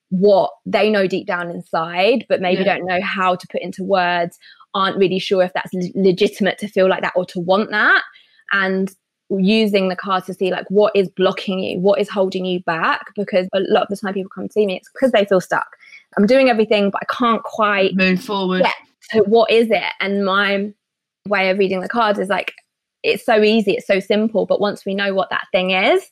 what 0.09 0.51
they 0.65 0.89
know 0.89 1.07
deep 1.07 1.27
down 1.27 1.51
inside 1.51 2.25
but 2.29 2.41
maybe 2.41 2.63
yeah. 2.63 2.75
don't 2.75 2.85
know 2.85 3.01
how 3.01 3.35
to 3.35 3.47
put 3.51 3.61
into 3.61 3.83
words 3.83 4.37
aren't 4.73 4.97
really 4.97 5.19
sure 5.19 5.43
if 5.43 5.51
that's 5.53 5.71
legitimate 5.95 6.57
to 6.57 6.67
feel 6.67 6.89
like 6.89 7.01
that 7.01 7.13
or 7.15 7.25
to 7.25 7.39
want 7.39 7.69
that 7.71 8.03
and 8.51 8.95
using 9.29 9.89
the 9.89 9.95
card 9.95 10.23
to 10.23 10.33
see 10.33 10.49
like 10.49 10.65
what 10.69 10.95
is 10.95 11.09
blocking 11.09 11.59
you 11.59 11.77
what 11.79 11.99
is 11.99 12.09
holding 12.09 12.45
you 12.45 12.61
back 12.61 13.07
because 13.17 13.47
a 13.53 13.59
lot 13.59 13.83
of 13.83 13.89
the 13.89 13.97
time 13.97 14.13
people 14.13 14.31
come 14.33 14.47
to 14.47 14.53
see 14.53 14.65
me 14.65 14.77
it's 14.77 14.89
because 14.93 15.11
they 15.11 15.25
feel 15.25 15.41
stuck 15.41 15.67
I'm 16.15 16.25
doing 16.25 16.49
everything, 16.49 16.89
but 16.89 17.01
I 17.03 17.13
can't 17.13 17.43
quite 17.43 17.95
move 17.95 18.21
forward. 18.21 18.63
So 19.11 19.23
what 19.23 19.51
is 19.51 19.69
it? 19.69 19.83
And 19.99 20.25
my 20.25 20.71
way 21.27 21.49
of 21.49 21.57
reading 21.57 21.81
the 21.81 21.89
cards 21.89 22.19
is 22.19 22.29
like 22.29 22.53
it's 23.03 23.25
so 23.25 23.41
easy, 23.41 23.73
it's 23.73 23.87
so 23.87 23.99
simple. 23.99 24.45
But 24.45 24.59
once 24.59 24.85
we 24.85 24.95
know 24.95 25.13
what 25.13 25.29
that 25.29 25.47
thing 25.51 25.71
is, 25.71 26.09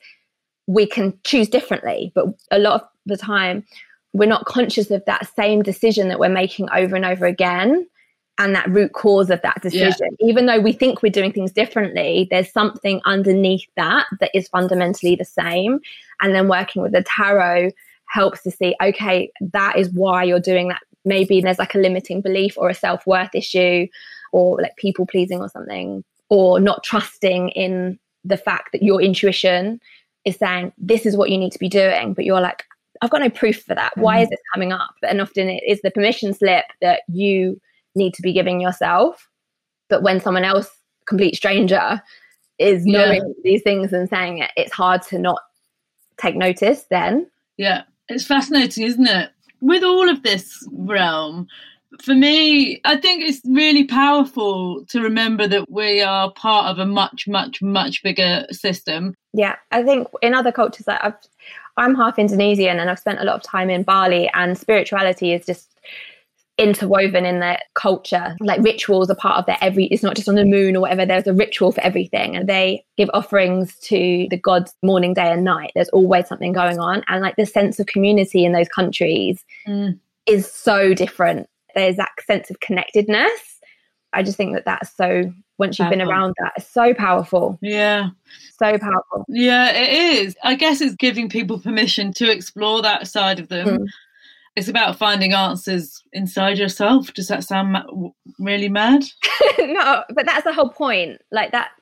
we 0.67 0.86
can 0.86 1.17
choose 1.23 1.47
differently. 1.47 2.12
But 2.15 2.27
a 2.51 2.60
lot 2.60 2.81
of 2.81 2.88
the 3.06 3.18
time, 3.18 3.65
we're 4.13 4.30
not 4.30 4.46
conscious 4.46 4.91
of 4.91 5.04
that 5.06 5.30
same 5.36 5.62
decision 5.62 6.08
that 6.08 6.20
we're 6.20 6.30
making 6.30 6.70
over 6.74 6.96
and 6.96 7.06
over 7.06 7.26
again 7.26 7.86
and 8.38 8.56
that 8.56 8.70
root 8.70 8.94
cause 8.94 9.30
of 9.30 9.41
that 9.41 9.62
decision. 9.62 10.10
Yeah. 10.20 10.28
Even 10.30 10.46
though 10.46 10.60
we 10.60 10.74
think 10.74 11.02
we're 11.02 11.12
doing 11.12 11.32
things 11.32 11.52
differently, 11.52 12.28
there's 12.32 12.52
something 12.52 13.02
underneath 13.06 13.68
that 13.78 14.06
that 14.20 14.32
is 14.34 14.48
fundamentally 14.48 15.15
the 15.15 15.26
same. 15.26 15.80
And 16.22 16.36
then 16.36 16.48
working 16.48 16.82
with 16.82 16.91
the 16.91 17.04
tarot 17.04 17.72
helps 18.08 18.44
to 18.44 18.52
see, 18.52 18.76
okay, 18.82 19.32
that 19.39 19.78
is 19.78 19.89
why 19.89 20.24
you're 20.24 20.39
doing 20.39 20.68
that. 20.70 20.82
Maybe 21.06 21.39
there's 21.39 21.60
like 21.60 21.76
a 21.76 21.80
limiting 21.80 22.22
belief 22.22 22.58
or 22.58 22.70
a 22.70 22.74
self 22.74 23.06
worth 23.06 23.34
issue 23.34 23.88
or 24.32 24.62
like 24.62 24.76
people 24.76 25.06
pleasing 25.06 25.39
or 25.39 25.50
something, 25.50 26.04
or 26.30 26.60
not 26.60 26.84
trusting 26.84 27.50
in 27.50 27.98
the 28.24 28.38
fact 28.38 28.72
that 28.72 28.84
your 28.84 29.02
intuition 29.02 29.80
is 30.26 30.36
saying, 30.36 30.74
this 30.78 31.06
is 31.06 31.15
what 31.15 31.30
you 31.30 31.38
need 31.38 31.52
to 31.52 31.60
be 31.60 31.70
doing. 31.70 32.13
But 32.13 32.26
you're 32.26 32.41
like, 32.41 32.63
I've 33.06 33.12
got 33.12 33.22
no 33.22 33.30
proof 33.30 33.62
for 33.62 33.76
that. 33.76 33.96
Why 33.96 34.20
is 34.20 34.26
mm-hmm. 34.26 34.32
this 34.32 34.39
coming 34.54 34.72
up? 34.74 34.96
And 35.08 35.22
often 35.22 35.48
it 35.48 35.63
is 35.65 35.80
the 35.82 35.91
permission 35.91 36.34
slip 36.34 36.65
that 36.82 37.04
you 37.08 37.62
need 37.96 38.13
to 38.15 38.22
be 38.22 38.34
giving 38.34 38.60
yourself. 38.60 39.30
But 39.88 40.02
when 40.02 40.20
someone 40.20 40.44
else, 40.44 40.70
complete 41.06 41.36
stranger, 41.36 42.02
is 42.58 42.86
knowing 42.86 43.22
yeah. 43.22 43.34
these 43.44 43.62
things 43.62 43.94
and 43.94 44.10
saying 44.10 44.39
it, 44.39 44.52
it's 44.58 44.74
hard 44.74 45.04
to 45.04 45.20
not 45.20 45.39
take 46.18 46.36
notice 46.36 46.86
then. 46.89 47.30
Yeah. 47.58 47.84
It's 48.10 48.26
fascinating, 48.26 48.86
isn't 48.86 49.08
it? 49.08 49.30
With 49.62 49.84
all 49.84 50.10
of 50.10 50.24
this 50.24 50.68
realm, 50.72 51.48
for 52.01 52.13
me, 52.13 52.81
I 52.86 52.97
think 52.97 53.23
it's 53.23 53.41
really 53.45 53.86
powerful 53.86 54.86
to 54.89 55.01
remember 55.01 55.47
that 55.47 55.69
we 55.69 56.01
are 56.01 56.31
part 56.31 56.67
of 56.67 56.79
a 56.79 56.86
much, 56.86 57.27
much, 57.27 57.62
much 57.62 58.03
bigger 58.03 58.45
system. 58.51 59.15
Yeah, 59.34 59.55
I 59.71 59.84
think 59.84 60.08
in 60.21 60.34
other 60.34 60.51
cultures, 60.51 60.88
like 60.88 61.03
I've, 61.03 61.15
I'm 61.77 61.95
half 61.95 62.17
Indonesian 62.17 62.79
and 62.79 62.89
I've 62.89 62.99
spent 62.99 63.19
a 63.19 63.23
lot 63.23 63.36
of 63.36 63.43
time 63.43 63.69
in 63.69 63.84
Bali, 63.84 64.29
and 64.34 64.58
spirituality 64.58 65.34
is 65.34 65.45
just 65.45 65.71
interwoven 66.58 67.25
in 67.25 67.41
their 67.41 67.60
culture. 67.73 68.36
Like 68.39 68.62
rituals 68.62 69.10
are 69.10 69.15
part 69.15 69.39
of 69.39 69.45
their 69.45 69.58
every, 69.60 69.86
it's 69.88 70.03
not 70.03 70.15
just 70.15 70.29
on 70.29 70.36
the 70.36 70.45
moon 70.45 70.75
or 70.75 70.81
whatever, 70.81 71.05
there's 71.05 71.27
a 71.27 71.34
ritual 71.34 71.73
for 71.73 71.81
everything. 71.81 72.36
And 72.36 72.47
they 72.47 72.86
give 72.97 73.10
offerings 73.13 73.77
to 73.79 74.27
the 74.29 74.38
gods 74.38 74.73
morning, 74.81 75.13
day, 75.13 75.31
and 75.31 75.43
night. 75.43 75.71
There's 75.75 75.89
always 75.89 76.27
something 76.27 76.53
going 76.53 76.79
on. 76.79 77.03
And 77.08 77.21
like 77.21 77.36
the 77.36 77.45
sense 77.45 77.79
of 77.79 77.88
community 77.88 78.45
in 78.45 78.53
those 78.53 78.69
countries 78.69 79.43
mm. 79.67 79.99
is 80.25 80.49
so 80.49 80.93
different. 80.93 81.49
There's 81.75 81.97
that 81.97 82.11
sense 82.25 82.49
of 82.49 82.59
connectedness. 82.59 83.59
I 84.13 84.23
just 84.23 84.38
think 84.38 84.53
that 84.53 84.65
that's 84.65 84.95
so, 84.95 85.31
once 85.57 85.77
you've 85.77 85.89
been 85.89 86.01
around 86.01 86.33
that, 86.39 86.53
it's 86.57 86.69
so 86.69 86.93
powerful. 86.93 87.59
Yeah. 87.61 88.09
So 88.57 88.77
powerful. 88.77 89.25
Yeah, 89.27 89.71
it 89.71 89.93
is. 89.93 90.38
I 90.43 90.55
guess 90.55 90.79
it's 90.79 90.95
giving 90.95 91.27
people 91.27 91.59
permission 91.59 92.13
to 92.13 92.31
explore 92.31 92.81
that 92.81 93.07
side 93.07 93.39
of 93.39 93.49
them. 93.49 93.67
Mm. 93.67 93.88
It's 94.55 94.69
about 94.69 94.97
finding 94.97 95.33
answers 95.33 96.01
inside 96.13 96.57
yourself. 96.57 97.13
Does 97.13 97.27
that 97.27 97.43
sound 97.43 97.73
ma- 97.73 98.09
really 98.39 98.69
mad? 98.69 99.03
no, 99.59 100.05
but 100.13 100.25
that's 100.25 100.45
the 100.45 100.53
whole 100.53 100.69
point. 100.69 101.21
Like 101.29 101.51
that's 101.51 101.73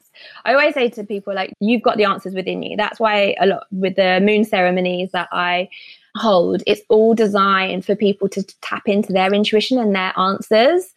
I 0.45 0.53
always 0.53 0.73
say 0.73 0.89
to 0.89 1.03
people 1.03 1.33
like 1.33 1.53
you've 1.59 1.81
got 1.83 1.97
the 1.97 2.05
answers 2.05 2.33
within 2.33 2.63
you. 2.63 2.75
That's 2.77 2.99
why 2.99 3.35
a 3.39 3.45
lot 3.45 3.67
with 3.71 3.95
the 3.95 4.19
moon 4.21 4.43
ceremonies 4.43 5.11
that 5.11 5.29
I 5.31 5.69
hold, 6.15 6.63
it's 6.67 6.81
all 6.89 7.13
designed 7.13 7.85
for 7.85 7.95
people 7.95 8.29
to 8.29 8.43
tap 8.61 8.83
into 8.87 9.13
their 9.13 9.33
intuition 9.33 9.77
and 9.77 9.95
their 9.95 10.17
answers. 10.17 10.93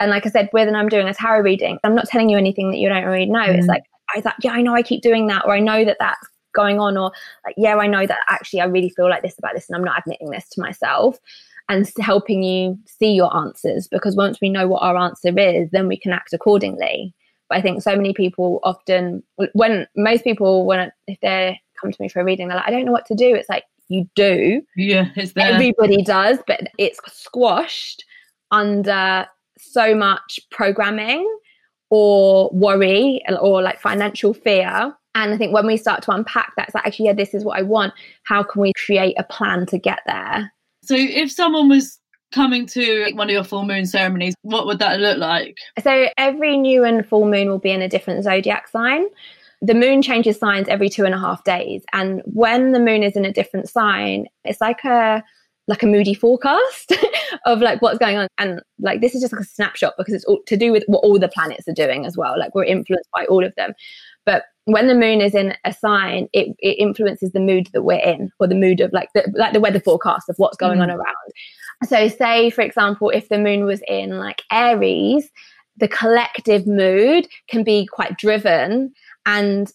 And 0.00 0.10
like 0.10 0.26
I 0.26 0.30
said, 0.30 0.48
when 0.52 0.74
I'm 0.74 0.88
doing 0.88 1.08
a 1.08 1.14
tarot 1.14 1.42
reading, 1.42 1.78
I'm 1.84 1.94
not 1.94 2.08
telling 2.08 2.28
you 2.28 2.38
anything 2.38 2.70
that 2.70 2.78
you 2.78 2.88
don't 2.88 3.04
already 3.04 3.26
know. 3.26 3.40
Mm. 3.40 3.58
It's 3.58 3.66
like 3.66 3.84
I 4.14 4.20
thought, 4.20 4.36
yeah, 4.42 4.52
I 4.52 4.62
know 4.62 4.74
I 4.74 4.82
keep 4.82 5.02
doing 5.02 5.26
that, 5.28 5.44
or 5.44 5.54
I 5.54 5.60
know 5.60 5.84
that 5.84 5.96
that's 5.98 6.26
going 6.54 6.78
on, 6.78 6.96
or 6.96 7.12
like, 7.44 7.54
yeah, 7.56 7.76
I 7.76 7.86
know 7.86 8.06
that 8.06 8.18
actually 8.28 8.60
I 8.60 8.66
really 8.66 8.90
feel 8.90 9.08
like 9.08 9.22
this 9.22 9.38
about 9.38 9.54
this, 9.54 9.68
and 9.68 9.76
I'm 9.76 9.84
not 9.84 9.98
admitting 10.00 10.30
this 10.30 10.48
to 10.50 10.60
myself. 10.60 11.18
And 11.68 11.88
helping 12.00 12.42
you 12.42 12.76
see 12.86 13.12
your 13.12 13.34
answers 13.34 13.88
because 13.88 14.16
once 14.16 14.40
we 14.42 14.50
know 14.50 14.66
what 14.66 14.82
our 14.82 14.96
answer 14.96 15.32
is, 15.38 15.70
then 15.70 15.86
we 15.86 15.96
can 15.96 16.12
act 16.12 16.32
accordingly. 16.32 17.14
But 17.48 17.58
I 17.58 17.62
think 17.62 17.82
so 17.82 17.96
many 17.96 18.12
people 18.12 18.60
often, 18.64 19.22
when 19.54 19.86
most 19.96 20.24
people, 20.24 20.66
when 20.66 20.90
if 21.06 21.20
they 21.20 21.60
come 21.80 21.92
to 21.92 22.02
me 22.02 22.08
for 22.08 22.20
a 22.20 22.24
reading, 22.24 22.48
they're 22.48 22.56
like, 22.56 22.66
I 22.66 22.72
don't 22.72 22.84
know 22.84 22.92
what 22.92 23.06
to 23.06 23.14
do. 23.14 23.34
It's 23.34 23.48
like, 23.48 23.64
you 23.88 24.06
do. 24.14 24.62
Yeah, 24.76 25.10
it's 25.16 25.32
there. 25.32 25.52
Everybody 25.52 26.02
does, 26.02 26.38
but 26.46 26.60
it's 26.78 27.00
squashed 27.12 28.04
under 28.50 29.26
so 29.58 29.94
much 29.94 30.40
programming 30.50 31.28
or 31.90 32.50
worry 32.52 33.22
or 33.40 33.62
like 33.62 33.80
financial 33.80 34.34
fear. 34.34 34.96
And 35.14 35.34
I 35.34 35.36
think 35.36 35.52
when 35.52 35.66
we 35.66 35.76
start 35.76 36.02
to 36.04 36.12
unpack 36.12 36.52
that, 36.56 36.68
it's 36.68 36.74
like, 36.74 36.86
actually, 36.86 37.06
yeah, 37.06 37.12
this 37.12 37.34
is 37.34 37.44
what 37.44 37.58
I 37.58 37.62
want. 37.62 37.92
How 38.24 38.42
can 38.42 38.62
we 38.62 38.72
create 38.86 39.14
a 39.18 39.24
plan 39.24 39.66
to 39.66 39.78
get 39.78 40.00
there? 40.06 40.50
So 40.82 40.94
if 40.96 41.30
someone 41.30 41.68
was 41.68 41.98
coming 42.32 42.66
to 42.66 43.12
one 43.12 43.28
of 43.28 43.32
your 43.32 43.44
full 43.44 43.64
moon 43.64 43.84
ceremonies, 43.84 44.34
what 44.40 44.66
would 44.66 44.78
that 44.78 45.00
look 45.00 45.18
like? 45.18 45.58
So 45.82 46.08
every 46.16 46.56
new 46.56 46.82
and 46.82 47.06
full 47.06 47.28
moon 47.28 47.50
will 47.50 47.58
be 47.58 47.70
in 47.70 47.82
a 47.82 47.88
different 47.88 48.24
zodiac 48.24 48.68
sign. 48.68 49.04
The 49.62 49.74
moon 49.74 50.02
changes 50.02 50.38
signs 50.38 50.68
every 50.68 50.88
two 50.88 51.04
and 51.04 51.14
a 51.14 51.18
half 51.18 51.44
days. 51.44 51.84
And 51.92 52.20
when 52.24 52.72
the 52.72 52.80
moon 52.80 53.02
is 53.02 53.16
in 53.16 53.24
a 53.24 53.32
different 53.32 53.68
sign, 53.68 54.26
it's 54.44 54.60
like 54.60 54.84
a 54.84 55.22
like 55.68 55.84
a 55.84 55.86
moody 55.86 56.12
forecast 56.12 56.92
of 57.46 57.60
like 57.60 57.80
what's 57.80 57.98
going 57.98 58.16
on 58.16 58.26
and 58.36 58.60
like 58.80 59.00
this 59.00 59.14
is 59.14 59.20
just 59.20 59.32
like 59.32 59.42
a 59.42 59.48
snapshot 59.48 59.94
because 59.96 60.12
it's 60.12 60.24
all 60.24 60.40
to 60.44 60.56
do 60.56 60.72
with 60.72 60.82
what 60.88 61.04
all 61.04 61.20
the 61.20 61.28
planets 61.28 61.68
are 61.68 61.72
doing 61.72 62.04
as 62.04 62.16
well 62.16 62.36
like 62.36 62.52
we're 62.52 62.64
influenced 62.64 63.08
by 63.16 63.24
all 63.26 63.44
of 63.44 63.54
them 63.54 63.72
but 64.26 64.46
when 64.64 64.88
the 64.88 64.94
moon 64.94 65.20
is 65.20 65.36
in 65.36 65.54
a 65.64 65.72
sign 65.72 66.28
it, 66.32 66.48
it 66.58 66.72
influences 66.80 67.30
the 67.30 67.38
mood 67.38 67.68
that 67.72 67.82
we're 67.82 68.00
in 68.00 68.28
or 68.40 68.48
the 68.48 68.56
mood 68.56 68.80
of 68.80 68.92
like 68.92 69.08
the 69.14 69.22
like 69.36 69.52
the 69.52 69.60
weather 69.60 69.78
forecast 69.78 70.28
of 70.28 70.34
what's 70.36 70.56
going 70.56 70.80
mm. 70.80 70.82
on 70.82 70.90
around 70.90 71.32
so, 71.84 72.08
say, 72.08 72.50
for 72.50 72.62
example, 72.62 73.10
if 73.10 73.28
the 73.28 73.38
moon 73.38 73.64
was 73.64 73.82
in 73.88 74.18
like 74.18 74.42
Aries, 74.50 75.30
the 75.78 75.88
collective 75.88 76.66
mood 76.66 77.26
can 77.48 77.64
be 77.64 77.86
quite 77.86 78.16
driven 78.18 78.92
and 79.26 79.72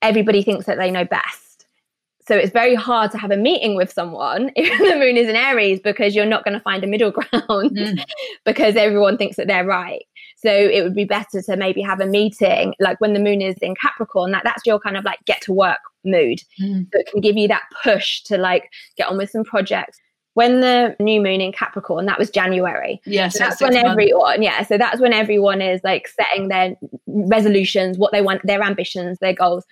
everybody 0.00 0.42
thinks 0.42 0.66
that 0.66 0.78
they 0.78 0.90
know 0.90 1.04
best. 1.04 1.66
So, 2.26 2.36
it's 2.36 2.52
very 2.52 2.74
hard 2.74 3.10
to 3.12 3.18
have 3.18 3.30
a 3.30 3.36
meeting 3.36 3.74
with 3.74 3.92
someone 3.92 4.52
if 4.56 4.78
the 4.78 4.96
moon 4.96 5.16
is 5.16 5.28
in 5.28 5.36
Aries 5.36 5.80
because 5.80 6.14
you're 6.14 6.26
not 6.26 6.44
going 6.44 6.54
to 6.54 6.62
find 6.62 6.84
a 6.84 6.86
middle 6.86 7.10
ground 7.12 7.76
mm. 7.76 8.04
because 8.44 8.76
everyone 8.76 9.16
thinks 9.16 9.36
that 9.36 9.46
they're 9.46 9.66
right. 9.66 10.04
So 10.36 10.50
it 10.50 10.82
would 10.82 10.94
be 10.94 11.04
better 11.04 11.40
to 11.40 11.56
maybe 11.56 11.82
have 11.82 12.00
a 12.00 12.06
meeting 12.06 12.74
like 12.80 13.00
when 13.00 13.12
the 13.12 13.20
moon 13.20 13.40
is 13.40 13.56
in 13.62 13.74
Capricorn, 13.76 14.32
that 14.32 14.42
that's 14.44 14.66
your 14.66 14.80
kind 14.80 14.96
of 14.96 15.04
like 15.04 15.20
get 15.24 15.40
to 15.42 15.52
work 15.52 15.78
mood. 16.04 16.40
Mm. 16.60 16.88
So 16.92 17.00
it 17.00 17.06
can 17.10 17.20
give 17.20 17.36
you 17.36 17.46
that 17.48 17.62
push 17.82 18.22
to 18.22 18.38
like 18.38 18.68
get 18.96 19.08
on 19.08 19.18
with 19.18 19.30
some 19.30 19.44
projects 19.44 19.98
when 20.34 20.60
the 20.60 20.96
new 20.98 21.20
moon 21.20 21.40
in 21.40 21.52
Capricorn, 21.52 22.06
that 22.06 22.18
was 22.18 22.30
January. 22.30 23.00
Yes, 23.04 23.34
so 23.34 23.40
that's 23.40 23.60
when 23.60 23.76
everyone, 23.76 24.42
yeah. 24.42 24.62
So 24.64 24.78
that's 24.78 25.00
when 25.00 25.12
everyone 25.12 25.60
is 25.60 25.80
like 25.84 26.08
setting 26.08 26.48
their 26.48 26.74
resolutions, 27.06 27.98
what 27.98 28.12
they 28.12 28.22
want, 28.22 28.40
their 28.44 28.62
ambitions, 28.62 29.18
their 29.18 29.34
goals. 29.34 29.64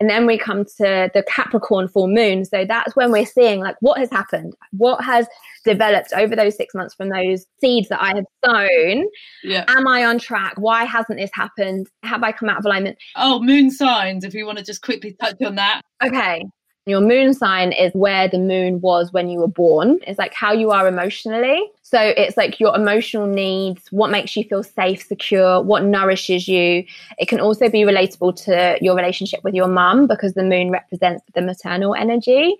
And 0.00 0.08
then 0.08 0.26
we 0.26 0.38
come 0.38 0.64
to 0.64 1.10
the 1.12 1.24
Capricorn 1.26 1.88
full 1.88 2.06
moon. 2.06 2.44
So 2.44 2.64
that's 2.64 2.94
when 2.94 3.10
we're 3.10 3.26
seeing 3.26 3.60
like 3.60 3.76
what 3.80 3.98
has 3.98 4.10
happened, 4.10 4.54
what 4.70 5.02
has 5.02 5.26
developed 5.64 6.12
over 6.12 6.36
those 6.36 6.56
six 6.56 6.72
months 6.72 6.94
from 6.94 7.08
those 7.08 7.46
seeds 7.60 7.88
that 7.88 8.00
I 8.00 8.14
have 8.14 8.24
sown. 8.44 9.06
Yeah. 9.42 9.64
Am 9.66 9.88
I 9.88 10.04
on 10.04 10.20
track? 10.20 10.54
Why 10.56 10.84
hasn't 10.84 11.18
this 11.18 11.30
happened? 11.34 11.88
Have 12.04 12.22
I 12.22 12.30
come 12.30 12.48
out 12.48 12.58
of 12.58 12.64
alignment? 12.64 12.96
Oh, 13.16 13.40
moon 13.42 13.72
signs, 13.72 14.22
if 14.22 14.34
you 14.34 14.46
want 14.46 14.58
to 14.58 14.64
just 14.64 14.82
quickly 14.82 15.16
touch 15.20 15.36
on 15.44 15.56
that. 15.56 15.82
Okay. 16.04 16.44
Your 16.88 17.02
moon 17.02 17.34
sign 17.34 17.72
is 17.72 17.92
where 17.92 18.28
the 18.28 18.38
moon 18.38 18.80
was 18.80 19.12
when 19.12 19.28
you 19.28 19.40
were 19.40 19.46
born. 19.46 19.98
It's 20.06 20.18
like 20.18 20.32
how 20.32 20.54
you 20.54 20.70
are 20.70 20.88
emotionally. 20.88 21.70
So 21.82 22.00
it's 22.00 22.38
like 22.38 22.58
your 22.58 22.74
emotional 22.74 23.26
needs, 23.26 23.82
what 23.90 24.10
makes 24.10 24.34
you 24.34 24.44
feel 24.44 24.62
safe, 24.62 25.06
secure, 25.06 25.60
what 25.60 25.84
nourishes 25.84 26.48
you. 26.48 26.86
It 27.18 27.28
can 27.28 27.40
also 27.40 27.68
be 27.68 27.80
relatable 27.80 28.42
to 28.44 28.78
your 28.80 28.96
relationship 28.96 29.44
with 29.44 29.52
your 29.52 29.68
mum 29.68 30.06
because 30.06 30.32
the 30.32 30.42
moon 30.42 30.70
represents 30.70 31.22
the 31.34 31.42
maternal 31.42 31.94
energy 31.94 32.56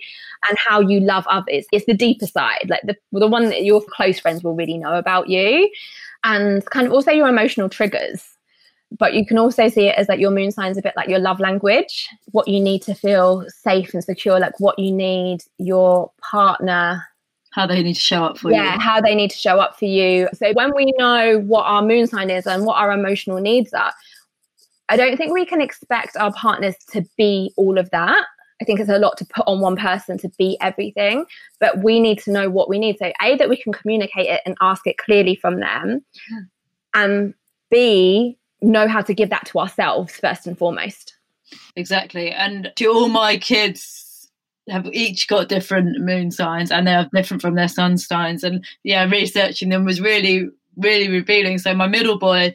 and 0.46 0.58
how 0.58 0.80
you 0.80 1.00
love 1.00 1.24
others. 1.30 1.64
It's 1.72 1.86
the 1.86 1.94
deeper 1.94 2.26
side, 2.26 2.66
like 2.68 2.82
the, 2.82 2.96
the 3.12 3.28
one 3.28 3.46
that 3.46 3.64
your 3.64 3.80
close 3.80 4.20
friends 4.20 4.44
will 4.44 4.54
really 4.54 4.76
know 4.76 4.98
about 4.98 5.30
you. 5.30 5.70
And 6.22 6.62
kind 6.66 6.86
of 6.86 6.92
also 6.92 7.12
your 7.12 7.28
emotional 7.28 7.70
triggers 7.70 8.38
but 8.96 9.14
you 9.14 9.27
can 9.27 9.38
also 9.38 9.68
see 9.68 9.88
it 9.88 9.96
as 9.96 10.09
like 10.09 10.20
your 10.20 10.31
moon 10.31 10.51
sign 10.51 10.70
is 10.70 10.79
a 10.79 10.83
bit 10.83 10.94
like 10.96 11.09
your 11.09 11.18
love 11.18 11.40
language 11.40 12.09
what 12.31 12.48
you 12.48 12.61
need 12.61 12.81
to 12.83 12.94
feel 12.94 13.44
safe 13.48 13.92
and 13.92 14.03
secure 14.03 14.38
like 14.38 14.59
what 14.61 14.79
you 14.79 14.90
need 14.90 15.42
your 15.59 16.11
partner 16.22 17.05
how 17.51 17.66
they 17.66 17.83
need 17.83 17.94
to 17.94 18.01
show 18.01 18.24
up 18.24 18.38
for 18.38 18.51
yeah, 18.51 18.59
you 18.59 18.64
yeah 18.64 18.79
how 18.79 19.01
they 19.01 19.14
need 19.14 19.31
to 19.31 19.37
show 19.37 19.59
up 19.59 19.79
for 19.79 19.85
you 19.85 20.29
so 20.33 20.53
when 20.53 20.74
we 20.74 20.92
know 20.96 21.38
what 21.40 21.64
our 21.64 21.83
moon 21.83 22.07
sign 22.07 22.31
is 22.31 22.46
and 22.46 22.64
what 22.64 22.77
our 22.77 22.92
emotional 22.92 23.40
needs 23.40 23.72
are 23.72 23.92
i 24.88 24.96
don't 24.96 25.16
think 25.16 25.33
we 25.33 25.44
can 25.44 25.61
expect 25.61 26.16
our 26.16 26.33
partners 26.33 26.74
to 26.90 27.05
be 27.16 27.53
all 27.57 27.79
of 27.79 27.90
that 27.90 28.24
I 28.61 28.64
think 28.64 28.81
it's 28.81 28.90
a 28.90 28.98
lot 28.98 29.16
to 29.18 29.24
put 29.24 29.46
on 29.46 29.61
one 29.61 29.77
person 29.77 30.18
to 30.18 30.29
be 30.31 30.57
everything, 30.61 31.27
but 31.61 31.83
we 31.83 32.01
need 32.01 32.18
to 32.22 32.33
know 32.33 32.51
what 32.51 32.68
we 32.68 32.81
need. 32.81 32.98
So, 32.98 33.12
A, 33.22 33.37
that 33.37 33.48
we 33.48 33.57
can 33.57 33.72
communicate 33.72 34.27
it 34.27 34.40
and 34.44 34.57
ask 34.61 34.85
it 34.85 34.98
clearly 34.98 35.37
from 35.37 35.61
them, 35.61 36.05
yeah. 36.29 36.40
and 36.94 37.35
B, 37.70 38.37
know 38.62 38.88
how 38.88 39.03
to 39.03 39.14
give 39.14 39.31
that 39.31 39.47
to 39.47 39.59
ourselves 39.59 40.16
first 40.16 40.47
and 40.47 40.57
foremost. 40.57 41.16
Exactly. 41.77 42.31
And 42.31 42.73
to 42.77 42.87
all 42.87 43.09
my 43.09 43.37
kids 43.37 44.29
have 44.68 44.87
each 44.92 45.29
got 45.29 45.49
different 45.49 46.01
moon 46.01 46.31
signs 46.31 46.71
and 46.71 46.87
they're 46.87 47.09
different 47.14 47.40
from 47.40 47.55
their 47.55 47.68
sun 47.68 47.97
signs. 47.97 48.44
And 48.44 48.64
yeah, 48.83 49.05
researching 49.05 49.71
them 49.71 49.85
was 49.85 50.01
really, 50.01 50.51
really 50.77 51.09
revealing. 51.09 51.59
So 51.59 51.75
my 51.75 51.88
middle 51.88 52.18
boy 52.18 52.55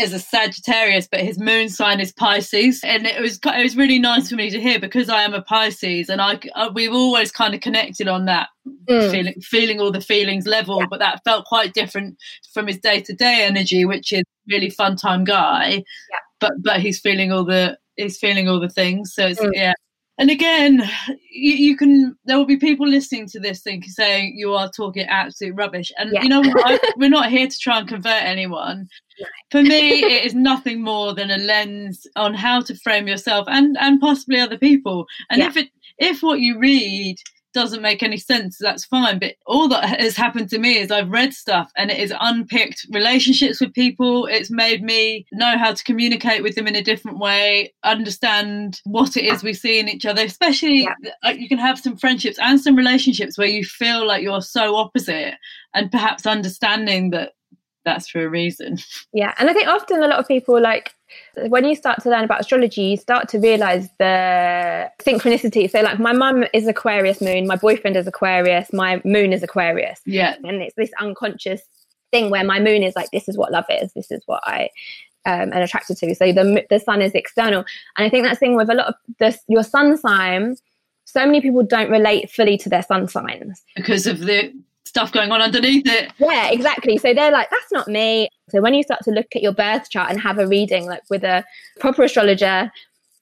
is 0.00 0.12
a 0.12 0.18
Sagittarius, 0.18 1.08
but 1.10 1.20
his 1.20 1.38
moon 1.38 1.68
sign 1.68 2.00
is 2.00 2.12
Pisces, 2.12 2.82
and 2.84 3.06
it 3.06 3.20
was 3.20 3.38
it 3.44 3.62
was 3.62 3.76
really 3.76 3.98
nice 3.98 4.28
for 4.28 4.36
me 4.36 4.50
to 4.50 4.60
hear 4.60 4.78
because 4.78 5.08
I 5.08 5.22
am 5.22 5.34
a 5.34 5.42
Pisces, 5.42 6.08
and 6.08 6.20
I, 6.20 6.38
I 6.54 6.68
we've 6.68 6.92
always 6.92 7.30
kind 7.30 7.54
of 7.54 7.60
connected 7.60 8.08
on 8.08 8.26
that 8.26 8.48
mm. 8.88 9.10
feeling 9.10 9.34
feeling 9.40 9.80
all 9.80 9.90
the 9.90 10.00
feelings 10.00 10.46
level, 10.46 10.80
yeah. 10.80 10.86
but 10.90 10.98
that 11.00 11.22
felt 11.24 11.44
quite 11.46 11.74
different 11.74 12.16
from 12.52 12.66
his 12.66 12.78
day 12.78 13.00
to 13.02 13.12
day 13.14 13.44
energy, 13.44 13.84
which 13.84 14.12
is 14.12 14.24
really 14.48 14.70
fun 14.70 14.96
time 14.96 15.24
guy, 15.24 15.68
yeah. 15.70 16.18
but 16.40 16.52
but 16.62 16.80
he's 16.80 17.00
feeling 17.00 17.32
all 17.32 17.44
the 17.44 17.78
he's 17.96 18.18
feeling 18.18 18.48
all 18.48 18.60
the 18.60 18.68
things, 18.68 19.12
so 19.14 19.26
it's 19.26 19.40
mm. 19.40 19.50
yeah 19.54 19.74
and 20.20 20.30
again, 20.30 20.82
you, 21.30 21.52
you, 21.52 21.76
can. 21.78 22.14
There 22.26 22.36
will 22.36 22.44
be 22.44 22.58
people 22.58 22.86
listening 22.86 23.26
to 23.28 23.40
this 23.40 23.62
thing 23.62 23.82
saying 23.82 24.34
you 24.36 24.52
are 24.52 24.70
talking 24.70 25.06
absolute 25.06 25.54
rubbish. 25.54 25.90
And 25.96 26.10
yeah. 26.12 26.22
you 26.22 26.28
know, 26.28 26.42
I, 26.44 26.78
we're 26.98 27.08
not 27.08 27.30
here 27.30 27.48
to 27.48 27.58
try 27.58 27.78
and 27.78 27.88
convert 27.88 28.22
anyone. 28.22 28.86
For 29.50 29.62
me, 29.62 30.04
it 30.04 30.26
is 30.26 30.34
nothing 30.34 30.82
more 30.82 31.14
than 31.14 31.30
a 31.30 31.38
lens 31.38 32.06
on 32.16 32.34
how 32.34 32.60
to 32.60 32.74
frame 32.74 33.08
yourself 33.08 33.46
and 33.48 33.78
and 33.80 33.98
possibly 33.98 34.38
other 34.38 34.58
people. 34.58 35.06
And 35.30 35.40
yeah. 35.40 35.48
if 35.48 35.56
it 35.56 35.70
if 35.96 36.22
what 36.22 36.40
you 36.40 36.58
read 36.58 37.16
doesn't 37.52 37.82
make 37.82 38.02
any 38.02 38.16
sense, 38.16 38.58
that's 38.58 38.84
fine. 38.84 39.18
But 39.18 39.34
all 39.46 39.68
that 39.68 40.00
has 40.00 40.16
happened 40.16 40.50
to 40.50 40.58
me 40.58 40.78
is 40.78 40.90
I've 40.90 41.10
read 41.10 41.34
stuff 41.34 41.70
and 41.76 41.90
it 41.90 41.98
has 41.98 42.12
unpicked 42.20 42.86
relationships 42.90 43.60
with 43.60 43.74
people. 43.74 44.26
It's 44.26 44.50
made 44.50 44.82
me 44.82 45.26
know 45.32 45.58
how 45.58 45.72
to 45.72 45.84
communicate 45.84 46.42
with 46.42 46.54
them 46.54 46.66
in 46.66 46.76
a 46.76 46.82
different 46.82 47.18
way, 47.18 47.72
understand 47.84 48.80
what 48.84 49.16
it 49.16 49.24
is 49.24 49.42
we 49.42 49.54
see 49.54 49.78
in 49.78 49.88
each 49.88 50.06
other, 50.06 50.22
especially 50.22 50.88
yeah. 51.22 51.30
you 51.30 51.48
can 51.48 51.58
have 51.58 51.78
some 51.78 51.96
friendships 51.96 52.38
and 52.38 52.60
some 52.60 52.76
relationships 52.76 53.36
where 53.36 53.48
you 53.48 53.64
feel 53.64 54.06
like 54.06 54.22
you're 54.22 54.42
so 54.42 54.76
opposite 54.76 55.34
and 55.74 55.90
perhaps 55.90 56.26
understanding 56.26 57.10
that 57.10 57.32
that's 57.84 58.08
for 58.08 58.24
a 58.24 58.28
reason. 58.28 58.78
Yeah. 59.12 59.34
And 59.38 59.50
I 59.50 59.52
think 59.52 59.66
often 59.66 60.02
a 60.02 60.06
lot 60.06 60.20
of 60.20 60.28
people 60.28 60.60
like 60.60 60.94
when 61.48 61.64
you 61.64 61.74
start 61.74 62.00
to 62.02 62.10
learn 62.10 62.22
about 62.22 62.40
astrology, 62.40 62.82
you 62.82 62.96
start 62.96 63.28
to 63.30 63.38
realize 63.38 63.88
the 63.98 64.88
synchronicity. 65.00 65.68
So, 65.68 65.80
like, 65.80 65.98
my 65.98 66.12
mum 66.12 66.44
is 66.54 66.68
Aquarius 66.68 67.20
moon, 67.20 67.48
my 67.48 67.56
boyfriend 67.56 67.96
is 67.96 68.06
Aquarius, 68.06 68.72
my 68.72 69.02
moon 69.04 69.32
is 69.32 69.42
Aquarius. 69.42 70.00
Yeah. 70.06 70.36
And 70.44 70.62
it's 70.62 70.76
this 70.76 70.92
unconscious 71.00 71.62
thing 72.12 72.30
where 72.30 72.44
my 72.44 72.60
moon 72.60 72.84
is 72.84 72.94
like, 72.94 73.10
this 73.10 73.28
is 73.28 73.36
what 73.36 73.50
love 73.50 73.64
is. 73.68 73.92
This 73.94 74.12
is 74.12 74.22
what 74.26 74.42
I 74.46 74.70
um, 75.26 75.52
am 75.52 75.62
attracted 75.62 75.96
to. 75.98 76.14
So 76.14 76.32
the 76.32 76.64
the 76.70 76.78
sun 76.78 77.02
is 77.02 77.12
external, 77.12 77.64
and 77.96 78.06
I 78.06 78.08
think 78.08 78.24
that's 78.24 78.38
thing 78.38 78.56
with 78.56 78.70
a 78.70 78.74
lot 78.74 78.88
of 78.88 78.94
this 79.18 79.38
your 79.48 79.62
sun 79.62 79.96
sign. 79.96 80.56
So 81.04 81.26
many 81.26 81.40
people 81.40 81.64
don't 81.64 81.90
relate 81.90 82.30
fully 82.30 82.56
to 82.58 82.68
their 82.68 82.82
sun 82.82 83.08
signs 83.08 83.62
because 83.74 84.06
of 84.06 84.20
the 84.20 84.52
stuff 84.90 85.12
going 85.12 85.30
on 85.30 85.40
underneath 85.40 85.86
it. 85.86 86.12
Yeah, 86.18 86.50
exactly. 86.50 86.98
So 86.98 87.14
they're 87.14 87.30
like, 87.30 87.48
that's 87.48 87.72
not 87.72 87.88
me. 87.88 88.28
So 88.50 88.60
when 88.60 88.74
you 88.74 88.82
start 88.82 89.02
to 89.04 89.12
look 89.12 89.28
at 89.36 89.40
your 89.40 89.52
birth 89.52 89.88
chart 89.88 90.10
and 90.10 90.20
have 90.20 90.38
a 90.38 90.46
reading, 90.46 90.86
like 90.86 91.02
with 91.08 91.22
a 91.22 91.44
proper 91.78 92.02
astrologer, 92.02 92.70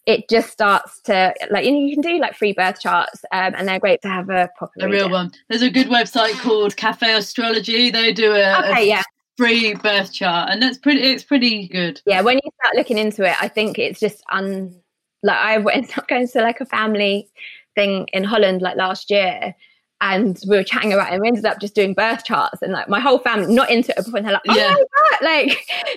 it 0.07 0.27
just 0.31 0.51
starts 0.51 1.03
to 1.03 1.35
like 1.51 1.67
you, 1.67 1.73
know, 1.73 1.79
you 1.79 1.93
can 1.93 2.01
do 2.01 2.19
like 2.19 2.35
free 2.35 2.55
birth 2.55 2.81
charts 2.81 3.23
um, 3.31 3.53
and 3.55 3.69
they're 3.69 3.79
great 3.79 4.01
to 4.01 4.09
have 4.09 4.31
a 4.31 4.49
proper 4.57 4.73
a 4.81 4.89
real 4.89 5.11
one 5.11 5.31
there's 5.51 5.61
a 5.61 5.71
good 5.71 5.89
website 5.89 6.33
called 6.41 6.75
cafe 6.79 7.13
astrology 7.13 7.91
they 7.91 8.11
do 8.11 8.33
a, 8.33 8.71
okay, 8.71 8.85
a 8.85 8.87
yeah. 8.87 9.03
free 9.37 9.75
birth 9.75 10.11
chart 10.11 10.49
and 10.51 10.63
that's 10.63 10.79
pretty 10.79 11.03
it's 11.03 11.25
pretty 11.25 11.69
good 11.69 12.01
yeah 12.07 12.23
when 12.23 12.41
you 12.43 12.51
start 12.63 12.75
looking 12.75 12.97
into 12.97 13.23
it 13.23 13.37
i 13.43 13.49
think 13.49 13.79
it's 13.79 14.01
just 14.01 14.23
un 14.33 14.75
like 15.23 15.37
i 15.37 15.59
went 15.59 15.93
going 16.09 16.27
to 16.27 16.41
like 16.41 16.63
a 16.63 16.67
family 16.67 17.29
thing 17.75 18.07
in 18.15 18.25
holland 18.25 18.63
like 18.63 18.79
last 18.79 19.11
year 19.11 19.55
and 20.01 20.41
we 20.49 20.57
were 20.57 20.65
chatting 20.65 20.93
about 20.93 21.09
it 21.09 21.15
and 21.15 21.23
we 21.23 21.29
ended 21.29 21.45
up 21.45 21.61
just 21.61 21.75
doing 21.75 21.93
birth 21.93 22.25
charts 22.25 22.63
and 22.63 22.73
like 22.73 22.89
my 22.89 23.01
whole 23.01 23.19
family 23.19 23.53
not 23.53 23.71
into 23.71 23.91
it 23.91 24.05
before 24.05 24.19
and 24.19 24.27
they're 24.27 24.35
like 24.35 24.43
oh 24.49 24.57
yeah. 24.57 24.71
my 24.71 24.85
god 24.97 25.25
like 25.25 25.49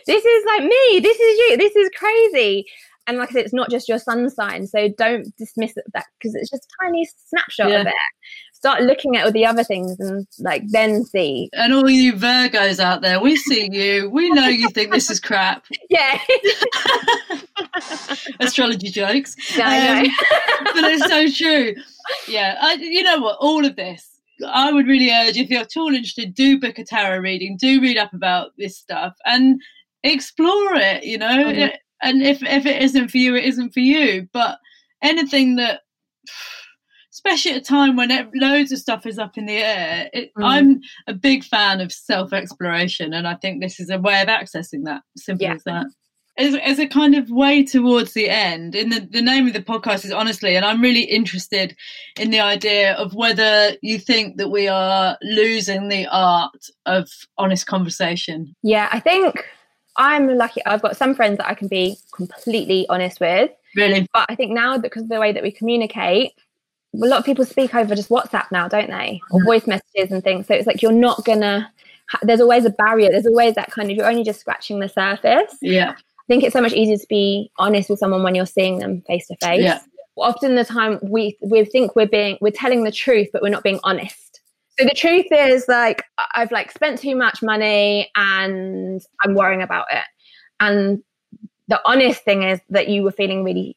this 0.08 0.26
is 0.26 0.46
like 0.46 0.64
me 0.64 1.00
this 1.00 1.20
is 1.20 1.38
you 1.38 1.58
this 1.58 1.76
is 1.76 1.90
crazy 1.96 2.66
and 3.08 3.18
like 3.18 3.30
I 3.30 3.34
said, 3.34 3.46
it's 3.46 3.54
not 3.54 3.70
just 3.70 3.90
your 3.90 3.98
sun 3.98 4.30
sign, 4.30 4.68
so 4.68 4.88
don't 4.90 5.36
dismiss 5.36 5.74
that 5.74 6.06
because 6.18 6.36
it's 6.36 6.50
just 6.50 6.66
a 6.66 6.86
tiny 6.86 7.08
snapshot 7.28 7.70
yeah. 7.70 7.82
of 7.82 7.88
it. 7.88 7.94
Start 8.54 8.84
looking 8.84 9.18
at 9.18 9.26
all 9.26 9.32
the 9.32 9.46
other 9.46 9.64
things 9.64 10.00
and 10.00 10.28
like 10.40 10.64
then 10.68 11.04
see. 11.04 11.50
And 11.54 11.74
all 11.74 11.90
you 11.90 12.14
Virgos 12.14 12.80
out 12.80 13.02
there, 13.02 13.20
we 13.20 13.36
see 13.36 13.68
you. 13.72 14.10
We 14.10 14.30
know 14.30 14.48
you 14.48 14.70
think 14.70 14.92
this 14.92 15.10
is 15.10 15.20
crap. 15.20 15.66
Yeah. 15.90 16.20
Astrology 18.40 18.90
jokes. 18.90 19.36
No, 19.58 19.66
um, 19.66 20.06
but 20.74 20.84
it's 20.86 21.06
so 21.06 21.30
true. 21.30 21.76
Yeah, 22.28 22.58
I, 22.62 22.74
you 22.74 23.04
know 23.04 23.20
what? 23.20 23.38
All 23.40 23.66
of 23.66 23.76
this 23.76 24.08
I 24.48 24.72
would 24.72 24.88
really 24.88 25.12
urge 25.12 25.38
if 25.38 25.50
you're 25.50 25.62
at 25.62 25.78
all 25.78 25.94
interested, 25.94 26.34
do 26.34 26.60
book 26.60 26.80
a 26.80 26.84
tarot 26.84 27.20
reading, 27.20 27.58
do 27.58 27.80
read 27.80 27.98
up 27.98 28.14
about 28.14 28.52
this 28.58 28.78
stuff 28.78 29.14
and 29.26 29.62
explore 30.04 30.76
it. 30.76 31.04
You 31.04 31.18
know, 31.20 31.46
mm-hmm 31.46 31.76
and 32.02 32.22
if 32.22 32.42
if 32.44 32.66
it 32.66 32.82
isn't 32.82 33.10
for 33.10 33.18
you, 33.18 33.36
it 33.36 33.46
isn't 33.46 33.74
for 33.74 33.80
you. 33.80 34.28
But 34.34 34.58
anything 35.02 35.56
that, 35.58 35.82
especially 37.12 37.52
at 37.52 37.58
a 37.58 37.62
time 37.62 37.96
when 37.96 38.12
it, 38.12 38.28
loads 38.34 38.72
of 38.72 38.80
stuff 38.80 39.06
is 39.06 39.20
up 39.20 39.38
in 39.38 39.46
the 39.46 39.58
air, 39.58 40.10
it, 40.14 40.32
mm. 40.38 40.44
I'm 40.44 40.82
a 41.08 41.14
big 41.14 41.44
fan 41.44 41.80
of 41.80 41.92
self 41.92 42.34
exploration, 42.34 43.14
and 43.14 43.28
I 43.28 43.36
think 43.36 43.62
this 43.62 43.80
is 43.80 43.90
a 43.90 44.00
way 44.00 44.22
of 44.22 44.28
accessing 44.28 44.84
that. 44.86 45.04
Simple 45.16 45.46
yeah. 45.46 45.54
as 45.54 45.64
that. 45.64 45.86
As, 46.38 46.56
as 46.56 46.80
a 46.80 46.88
kind 46.88 47.16
of 47.16 47.30
way 47.30 47.64
towards 47.64 48.14
the 48.14 48.30
end, 48.30 48.74
in 48.74 48.90
the, 48.90 49.02
the 49.02 49.22
name 49.22 49.48
of 49.48 49.54
the 49.54 49.62
podcast 49.62 50.06
is 50.06 50.12
honestly, 50.12 50.56
and 50.56 50.66
I'm 50.66 50.82
really 50.82 51.04
interested 51.04 51.76
in 52.18 52.32
the 52.32 52.40
idea 52.40 52.94
of 52.94 53.14
whether 53.14 53.72
you 53.82 54.00
think 54.00 54.38
that 54.38 54.50
we 54.50 54.68
are 54.68 55.18
losing 55.22 55.90
the 55.90 56.08
art 56.08 56.70
of 56.86 57.10
honest 57.38 57.68
conversation. 57.68 58.56
Yeah, 58.64 58.88
I 58.92 59.02
think 59.02 59.46
I'm 59.98 60.38
lucky. 60.38 60.66
I've 60.66 60.82
got 60.82 60.98
some 60.98 61.16
friends 61.16 61.38
that 61.38 61.50
I 61.50 61.54
can 61.54 61.68
be 61.68 61.98
completely 62.14 62.86
honest 62.90 63.20
with. 63.20 63.52
Really? 63.76 64.08
But 64.14 64.26
I 64.30 64.36
think 64.36 64.52
now, 64.52 64.78
because 64.78 65.04
of 65.04 65.10
the 65.10 65.20
way 65.20 65.32
that 65.32 65.44
we 65.44 65.52
communicate, 65.52 66.34
a 66.94 67.06
lot 67.06 67.20
of 67.20 67.26
people 67.26 67.46
speak 67.46 67.74
over 67.74 67.96
just 67.96 68.10
WhatsApp 68.10 68.52
now, 68.52 68.68
don't 68.68 68.90
they? 68.90 69.22
Or 69.32 69.42
mm. 69.42 69.46
voice 69.46 69.68
messages 69.68 70.12
and 70.12 70.24
things. 70.24 70.48
So 70.48 70.54
it's 70.54 70.68
like 70.68 70.82
you're 70.82 70.92
not 70.92 71.24
gonna. 71.26 71.72
There's 72.24 72.42
always 72.42 72.66
a 72.66 72.70
barrier. 72.70 73.10
There's 73.10 73.26
always 73.26 73.56
that 73.56 73.72
kind 73.72 73.90
of. 73.90 73.96
You're 73.96 74.10
only 74.10 74.24
just 74.24 74.42
scratching 74.42 74.80
the 74.80 74.90
surface. 74.90 75.56
Yeah. 75.62 75.96
Think 76.32 76.46
it's 76.46 76.54
so 76.54 76.62
much 76.62 76.72
easier 76.72 76.96
to 76.96 77.06
be 77.10 77.52
honest 77.58 77.90
with 77.90 78.00
someone 78.00 78.24
when 78.24 78.36
you're 78.36 78.46
seeing 78.46 78.80
them 78.80 79.02
face 79.06 79.28
to 79.28 79.36
face. 79.42 79.62
Yeah. 79.62 79.82
Often 80.18 80.56
the 80.56 80.64
time 80.64 80.98
we 81.02 81.38
we 81.42 81.66
think 81.66 81.94
we're 81.94 82.08
being 82.08 82.38
we're 82.40 82.54
telling 82.54 82.86
the 82.86 82.92
truth, 82.92 83.28
but 83.34 83.42
we're 83.42 83.50
not 83.50 83.64
being 83.64 83.82
honest. 83.84 84.40
So 84.80 84.86
the 84.86 84.96
truth 84.96 85.26
is 85.30 85.68
like 85.68 86.06
I've 86.34 86.50
like 86.54 86.72
spent 86.72 87.00
too 87.00 87.18
much 87.18 87.44
money 87.44 88.10
and 88.16 89.02
I'm 89.22 89.36
worrying 89.36 89.62
about 89.62 89.88
it. 89.92 90.06
And 90.62 91.04
the 91.68 91.82
honest 91.84 92.24
thing 92.24 92.44
is 92.44 92.62
that 92.70 92.88
you 92.88 93.04
were 93.04 93.12
feeling 93.12 93.44
really 93.44 93.76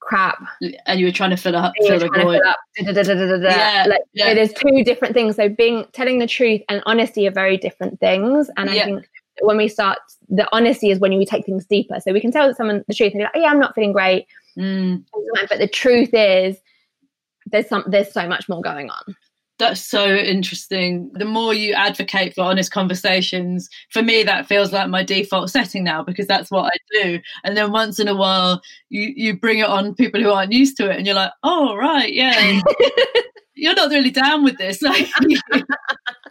crap 0.00 0.44
and 0.84 1.00
you 1.00 1.06
were 1.06 1.12
trying 1.12 1.30
to 1.30 1.38
fill 1.38 1.56
up 1.56 1.72
fill 1.86 1.98
the 1.98 2.08
void. 2.08 2.42
yeah, 3.42 3.86
like, 3.88 4.02
yeah. 4.12 4.26
So 4.26 4.34
there's 4.34 4.52
two 4.52 4.84
different 4.84 5.14
things 5.14 5.36
so 5.36 5.48
being 5.48 5.86
telling 5.92 6.18
the 6.18 6.26
truth 6.26 6.60
and 6.68 6.82
honesty 6.84 7.26
are 7.26 7.30
very 7.30 7.56
different 7.56 7.98
things 8.00 8.50
and 8.58 8.68
i 8.68 8.84
think 8.84 9.08
when 9.40 9.56
we 9.56 9.68
start 9.68 9.98
the 10.28 10.48
honesty 10.52 10.90
is 10.90 10.98
when 10.98 11.16
we 11.16 11.26
take 11.26 11.44
things 11.44 11.66
deeper 11.66 11.98
so 12.00 12.12
we 12.12 12.20
can 12.20 12.30
tell 12.30 12.52
someone 12.54 12.84
the 12.88 12.94
truth 12.94 13.12
and 13.12 13.20
be 13.20 13.24
like 13.24 13.32
oh, 13.34 13.40
yeah 13.40 13.48
i'm 13.48 13.60
not 13.60 13.74
feeling 13.74 13.92
great 13.92 14.26
mm. 14.58 15.02
but 15.48 15.58
the 15.58 15.68
truth 15.68 16.10
is 16.12 16.56
there's 17.46 17.68
some 17.68 17.84
there's 17.86 18.12
so 18.12 18.26
much 18.26 18.48
more 18.48 18.62
going 18.62 18.90
on 18.90 19.16
that's 19.58 19.80
so 19.80 20.08
interesting. 20.08 21.10
The 21.14 21.24
more 21.24 21.54
you 21.54 21.74
advocate 21.74 22.34
for 22.34 22.42
honest 22.42 22.72
conversations, 22.72 23.68
for 23.90 24.02
me, 24.02 24.24
that 24.24 24.46
feels 24.48 24.72
like 24.72 24.88
my 24.88 25.04
default 25.04 25.48
setting 25.50 25.84
now 25.84 26.02
because 26.02 26.26
that's 26.26 26.50
what 26.50 26.72
I 26.72 27.02
do. 27.02 27.20
And 27.44 27.56
then 27.56 27.70
once 27.70 28.00
in 28.00 28.08
a 28.08 28.16
while, 28.16 28.62
you 28.88 29.12
you 29.14 29.38
bring 29.38 29.60
it 29.60 29.66
on 29.66 29.94
people 29.94 30.20
who 30.20 30.30
aren't 30.30 30.52
used 30.52 30.76
to 30.78 30.90
it, 30.90 30.96
and 30.96 31.06
you're 31.06 31.14
like, 31.14 31.30
oh 31.44 31.76
right, 31.76 32.12
yeah, 32.12 32.60
you're 33.54 33.74
not 33.74 33.90
really 33.90 34.10
down 34.10 34.42
with 34.42 34.58
this. 34.58 34.82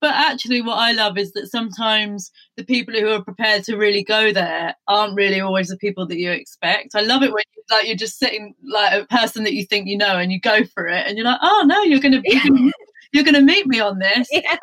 but 0.00 0.10
actually, 0.14 0.62
what 0.62 0.78
I 0.78 0.92
love 0.92 1.18
is 1.18 1.32
that 1.32 1.48
sometimes 1.48 2.30
the 2.56 2.64
people 2.64 2.94
who 2.94 3.08
are 3.08 3.22
prepared 3.22 3.64
to 3.64 3.76
really 3.76 4.02
go 4.02 4.32
there 4.32 4.74
aren't 4.86 5.14
really 5.14 5.40
always 5.40 5.68
the 5.68 5.76
people 5.76 6.06
that 6.06 6.18
you 6.18 6.30
expect. 6.30 6.94
I 6.94 7.02
love 7.02 7.22
it 7.22 7.32
when 7.32 7.44
you, 7.56 7.62
like 7.70 7.86
you're 7.86 7.96
just 7.96 8.18
sitting 8.18 8.54
like 8.64 8.92
a 8.92 9.06
person 9.06 9.44
that 9.44 9.54
you 9.54 9.64
think 9.64 9.88
you 9.88 9.96
know, 9.96 10.18
and 10.18 10.32
you 10.32 10.40
go 10.40 10.64
for 10.64 10.86
it, 10.86 11.06
and 11.06 11.16
you're 11.16 11.26
like, 11.26 11.40
oh 11.42 11.64
no, 11.66 11.82
you're 11.82 12.00
gonna 12.00 12.22
you're 13.12 13.24
gonna 13.24 13.42
meet 13.42 13.66
me 13.66 13.80
on 13.80 13.98
this. 13.98 14.28
Yeah. 14.32 14.56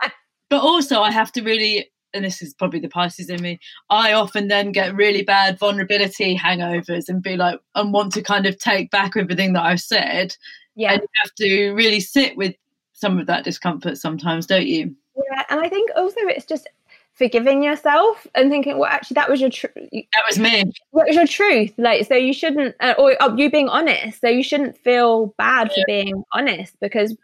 But 0.49 0.61
also, 0.61 1.01
I 1.01 1.11
have 1.11 1.31
to 1.33 1.41
really 1.41 1.89
and 2.15 2.23
this 2.25 2.41
is 2.41 2.53
probably 2.53 2.79
the 2.79 2.87
Pisces 2.89 3.29
in 3.29 3.41
me, 3.41 3.59
I 3.89 4.13
often 4.13 4.47
then 4.47 4.71
get 4.71 4.95
really 4.95 5.21
bad 5.21 5.59
vulnerability 5.59 6.37
hangovers 6.37 7.09
and 7.09 7.21
be 7.21 7.35
like, 7.35 7.59
and 7.75 7.93
want 7.93 8.13
to 8.13 8.21
kind 8.21 8.45
of 8.45 8.57
take 8.57 8.89
back 8.89 9.17
everything 9.17 9.53
that 9.53 9.63
I've 9.63 9.81
said. 9.81 10.35
Yeah. 10.75 10.93
And 10.93 11.01
you 11.01 11.07
have 11.23 11.35
to 11.35 11.73
really 11.73 11.99
sit 11.99 12.37
with 12.37 12.55
some 12.95 13.19
of 13.19 13.27
that 13.27 13.43
discomfort 13.43 13.97
sometimes, 13.97 14.47
don't 14.47 14.65
you? 14.65 14.95
Yeah. 15.15 15.43
And 15.49 15.59
I 15.59 15.69
think 15.69 15.91
also 15.95 16.21
it's 16.21 16.45
just 16.45 16.67
forgiving 17.13 17.61
yourself 17.61 18.25
and 18.35 18.49
thinking, 18.49 18.77
well, 18.77 18.89
actually, 18.89 19.15
that 19.15 19.29
was 19.29 19.39
your 19.39 19.49
truth. 19.49 19.73
That 19.91 20.23
was 20.27 20.39
me. 20.39 20.63
That 20.93 21.05
was 21.07 21.15
your 21.15 21.27
truth. 21.27 21.73
Like, 21.77 22.07
so 22.07 22.15
you 22.15 22.33
shouldn't, 22.33 22.75
uh, 22.79 22.95
or 22.97 23.21
uh, 23.21 23.35
you 23.35 23.51
being 23.51 23.69
honest. 23.69 24.21
So 24.21 24.27
you 24.27 24.43
shouldn't 24.43 24.77
feel 24.77 25.33
bad 25.37 25.69
yeah. 25.69 25.75
for 25.75 25.85
being 25.87 26.23
honest 26.33 26.73
because 26.81 27.15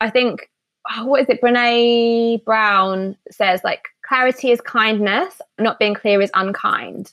I 0.00 0.10
think, 0.10 0.50
oh, 0.90 1.06
what 1.06 1.22
is 1.22 1.28
it? 1.28 1.40
Brene 1.40 2.44
Brown 2.44 3.16
says, 3.30 3.62
like, 3.62 3.84
clarity 4.06 4.50
is 4.50 4.60
kindness, 4.60 5.40
not 5.58 5.78
being 5.78 5.94
clear 5.94 6.20
is 6.20 6.30
unkind. 6.34 7.12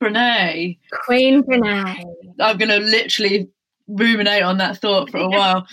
Brene. 0.00 0.78
Queen 1.04 1.42
Brene. 1.42 2.04
I'm 2.40 2.58
going 2.58 2.68
to 2.68 2.78
literally 2.78 3.48
ruminate 3.88 4.42
on 4.42 4.58
that 4.58 4.78
thought 4.78 5.10
for 5.10 5.18
a 5.18 5.28
while. 5.28 5.66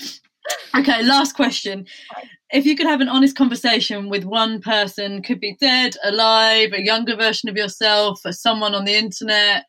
Okay, 0.76 1.04
last 1.04 1.36
question. 1.36 1.86
If 2.52 2.66
you 2.66 2.76
could 2.76 2.88
have 2.88 3.02
an 3.02 3.10
honest 3.10 3.36
conversation 3.36 4.10
with 4.10 4.26
one 4.26 4.62
person, 4.62 5.22
could 5.24 5.40
be 5.40 5.56
dead, 5.60 5.96
alive, 6.04 6.74
a 6.74 6.84
younger 6.84 7.16
version 7.16 7.50
of 7.50 7.58
yourself, 7.58 8.22
or 8.26 8.32
someone 8.32 8.76
on 8.76 8.86
the 8.86 8.94
internet, 8.94 9.66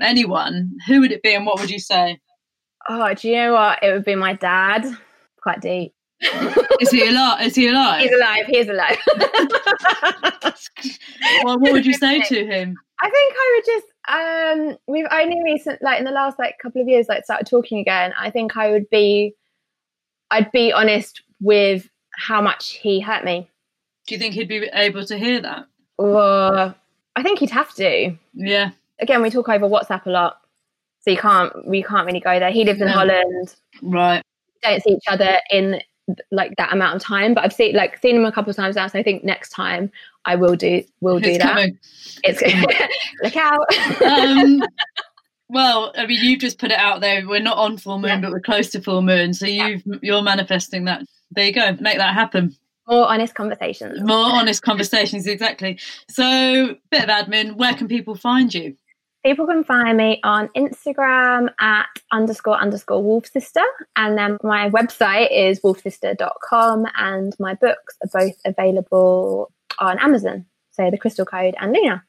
anyone, 0.00 0.70
who 0.86 1.00
would 1.00 1.12
it 1.12 1.22
be 1.22 1.34
and 1.34 1.46
what 1.46 1.60
would 1.60 1.70
you 1.70 1.78
say? 1.78 2.18
Oh, 2.88 3.14
do 3.14 3.28
you 3.28 3.36
know 3.36 3.52
what? 3.54 3.82
It 3.82 3.92
would 3.92 4.04
be 4.04 4.14
my 4.14 4.34
dad. 4.34 4.86
Quite 5.42 5.60
deep. 5.60 5.94
is 6.80 6.90
he 6.90 7.06
alive? 7.06 7.46
Is 7.46 7.54
he 7.54 7.68
alive? 7.68 8.00
He's 8.00 8.12
alive. 8.12 8.46
He's 8.46 8.68
alive. 8.68 8.98
well, 11.44 11.58
what 11.58 11.72
would 11.72 11.86
you 11.86 11.94
say 11.94 12.20
to 12.20 12.46
him? 12.46 12.76
I 13.00 13.10
think 13.10 13.34
I 13.36 13.52
would 13.54 13.64
just 13.66 13.86
um 14.06 14.76
we've 14.86 15.06
only 15.10 15.42
recent 15.44 15.82
like 15.82 15.98
in 15.98 16.04
the 16.04 16.10
last 16.10 16.38
like 16.38 16.56
couple 16.62 16.80
of 16.80 16.88
years 16.88 17.06
like 17.08 17.24
started 17.24 17.46
talking 17.46 17.78
again. 17.78 18.12
I 18.18 18.30
think 18.30 18.56
I 18.56 18.70
would 18.70 18.88
be 18.90 19.34
I'd 20.34 20.50
be 20.50 20.72
honest 20.72 21.22
with 21.40 21.88
how 22.10 22.42
much 22.42 22.72
he 22.72 22.98
hurt 22.98 23.24
me. 23.24 23.48
Do 24.08 24.16
you 24.16 24.18
think 24.18 24.34
he'd 24.34 24.48
be 24.48 24.68
able 24.72 25.04
to 25.04 25.16
hear 25.16 25.40
that? 25.40 25.66
Well, 25.96 26.74
I 27.14 27.22
think 27.22 27.38
he'd 27.38 27.50
have 27.50 27.72
to. 27.74 28.16
Yeah. 28.34 28.70
Again, 28.98 29.22
we 29.22 29.30
talk 29.30 29.48
over 29.48 29.68
WhatsApp 29.68 30.06
a 30.06 30.10
lot, 30.10 30.40
so 31.00 31.12
you 31.12 31.16
can't 31.16 31.52
we 31.68 31.84
can't 31.84 32.04
really 32.04 32.18
go 32.18 32.40
there. 32.40 32.50
He 32.50 32.64
lives 32.64 32.80
in 32.80 32.88
yeah. 32.88 32.94
Holland. 32.94 33.54
Right. 33.80 34.22
We 34.54 34.68
don't 34.68 34.82
see 34.82 34.94
each 34.94 35.08
other 35.08 35.38
in 35.52 35.80
like 36.32 36.56
that 36.56 36.72
amount 36.72 36.96
of 36.96 37.02
time, 37.02 37.32
but 37.32 37.44
I've 37.44 37.52
seen 37.52 37.76
like 37.76 37.98
seen 38.02 38.16
him 38.16 38.24
a 38.24 38.32
couple 38.32 38.50
of 38.50 38.56
times 38.56 38.74
now. 38.74 38.88
So 38.88 38.98
I 38.98 39.04
think 39.04 39.22
next 39.22 39.50
time 39.50 39.90
I 40.24 40.34
will 40.34 40.56
do 40.56 40.82
will 41.00 41.20
do 41.20 41.38
that. 41.38 41.54
Coming. 41.54 41.78
It's 42.24 42.42
look 43.22 43.36
out. 43.36 44.02
um, 44.02 44.62
well, 45.48 45.92
I 45.96 46.06
mean, 46.06 46.18
you've 46.22 46.40
just 46.40 46.58
put 46.58 46.70
it 46.70 46.78
out 46.78 47.00
there. 47.00 47.26
We're 47.26 47.40
not 47.40 47.58
on 47.58 47.76
full 47.76 47.98
moon, 47.98 48.10
yeah. 48.10 48.20
but 48.20 48.30
we're 48.30 48.40
close 48.40 48.70
to 48.70 48.80
full 48.80 49.02
moon. 49.02 49.34
So 49.34 49.46
you've 49.46 49.82
yeah. 49.84 49.96
you're 50.02 50.22
manifesting 50.22 50.84
that. 50.84 51.04
There 51.30 51.46
you 51.46 51.52
go. 51.52 51.76
Make 51.80 51.98
that 51.98 52.14
happen. 52.14 52.56
More 52.88 53.08
honest 53.08 53.34
conversations. 53.34 54.02
More 54.02 54.32
honest 54.32 54.62
conversations, 54.62 55.26
exactly. 55.26 55.78
So, 56.10 56.76
bit 56.90 57.04
of 57.04 57.08
admin. 57.08 57.56
Where 57.56 57.74
can 57.74 57.88
people 57.88 58.14
find 58.14 58.52
you? 58.52 58.76
People 59.24 59.46
can 59.46 59.64
find 59.64 59.96
me 59.96 60.20
on 60.22 60.48
Instagram 60.48 61.48
at 61.58 61.86
underscore 62.12 62.58
underscore 62.58 63.02
wolf 63.02 63.26
sister. 63.26 63.64
And 63.96 64.18
then 64.18 64.36
my 64.42 64.68
website 64.68 65.28
is 65.32 65.60
wolfsister.com. 65.60 66.86
And 66.98 67.34
my 67.38 67.54
books 67.54 67.96
are 68.02 68.20
both 68.20 68.36
available 68.44 69.50
on 69.78 69.98
Amazon. 69.98 70.44
So 70.72 70.90
The 70.90 70.98
Crystal 70.98 71.24
Code 71.24 71.54
and 71.58 71.72
Luna. 71.72 72.04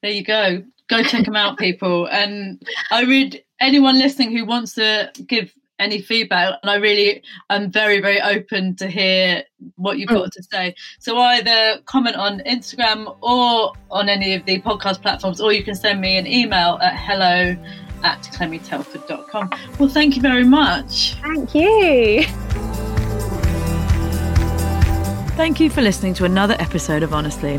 There 0.00 0.12
you 0.12 0.22
go. 0.22 0.62
Go 0.88 1.02
check 1.02 1.24
them 1.24 1.36
out, 1.36 1.58
people. 1.58 2.06
And 2.08 2.62
I 2.90 3.04
would, 3.04 3.42
anyone 3.60 3.98
listening 3.98 4.36
who 4.36 4.44
wants 4.44 4.74
to 4.74 5.10
give 5.26 5.54
any 5.80 6.00
feedback 6.00 6.54
and 6.62 6.70
i 6.70 6.76
really 6.76 7.20
i'm 7.50 7.70
very 7.70 8.00
very 8.00 8.20
open 8.22 8.76
to 8.76 8.86
hear 8.86 9.42
what 9.74 9.98
you've 9.98 10.08
got 10.08 10.28
mm. 10.28 10.30
to 10.30 10.42
say. 10.44 10.74
So 11.00 11.18
either 11.18 11.80
comment 11.84 12.16
on 12.16 12.40
instagram 12.40 13.16
or 13.22 13.72
on 13.90 14.08
any 14.08 14.34
of 14.34 14.44
the 14.44 14.60
podcast 14.60 15.02
platforms 15.02 15.40
or 15.40 15.52
you 15.52 15.64
can 15.64 15.74
send 15.74 16.00
me 16.00 16.16
an 16.16 16.26
email 16.26 16.78
at 16.80 16.96
hello 16.96 17.56
at 18.04 18.22
clemmietelford.com 18.34 19.50
well 19.78 19.88
thank 19.88 20.14
you 20.16 20.22
very 20.22 20.44
much. 20.44 21.14
Thank 21.14 21.54
you. 21.54 22.24
Thank 25.36 25.58
you 25.58 25.68
for 25.68 25.82
listening 25.82 26.14
to 26.14 26.24
another 26.24 26.54
episode 26.60 27.02
of 27.02 27.12
honestly 27.12 27.58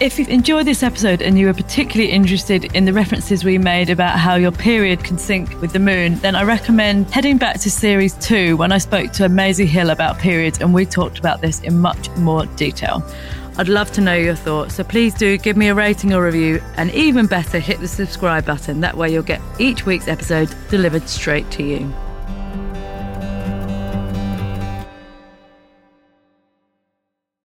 if 0.00 0.18
you've 0.18 0.28
enjoyed 0.28 0.66
this 0.66 0.82
episode 0.82 1.22
and 1.22 1.38
you 1.38 1.48
are 1.48 1.54
particularly 1.54 2.10
interested 2.10 2.64
in 2.74 2.84
the 2.84 2.92
references 2.92 3.44
we 3.44 3.58
made 3.58 3.90
about 3.90 4.18
how 4.18 4.34
your 4.34 4.52
period 4.52 5.04
can 5.04 5.18
sync 5.18 5.60
with 5.60 5.72
the 5.72 5.78
moon, 5.78 6.16
then 6.16 6.34
I 6.34 6.42
recommend 6.42 7.10
heading 7.10 7.38
back 7.38 7.60
to 7.60 7.70
series 7.70 8.14
two 8.14 8.56
when 8.56 8.72
I 8.72 8.78
spoke 8.78 9.12
to 9.12 9.28
Maisie 9.28 9.66
Hill 9.66 9.90
about 9.90 10.18
periods 10.18 10.60
and 10.60 10.74
we 10.74 10.86
talked 10.86 11.18
about 11.18 11.40
this 11.40 11.60
in 11.60 11.78
much 11.78 12.08
more 12.16 12.46
detail. 12.46 13.02
I'd 13.58 13.68
love 13.68 13.92
to 13.92 14.00
know 14.00 14.14
your 14.14 14.34
thoughts, 14.34 14.76
so 14.76 14.84
please 14.84 15.14
do 15.14 15.36
give 15.36 15.56
me 15.56 15.68
a 15.68 15.74
rating 15.74 16.14
or 16.14 16.24
review, 16.24 16.62
and 16.76 16.90
even 16.92 17.26
better, 17.26 17.58
hit 17.58 17.80
the 17.80 17.88
subscribe 17.88 18.46
button. 18.46 18.80
That 18.80 18.96
way, 18.96 19.12
you'll 19.12 19.22
get 19.22 19.42
each 19.58 19.84
week's 19.84 20.08
episode 20.08 20.54
delivered 20.70 21.06
straight 21.06 21.50
to 21.52 21.62
you. 21.62 21.92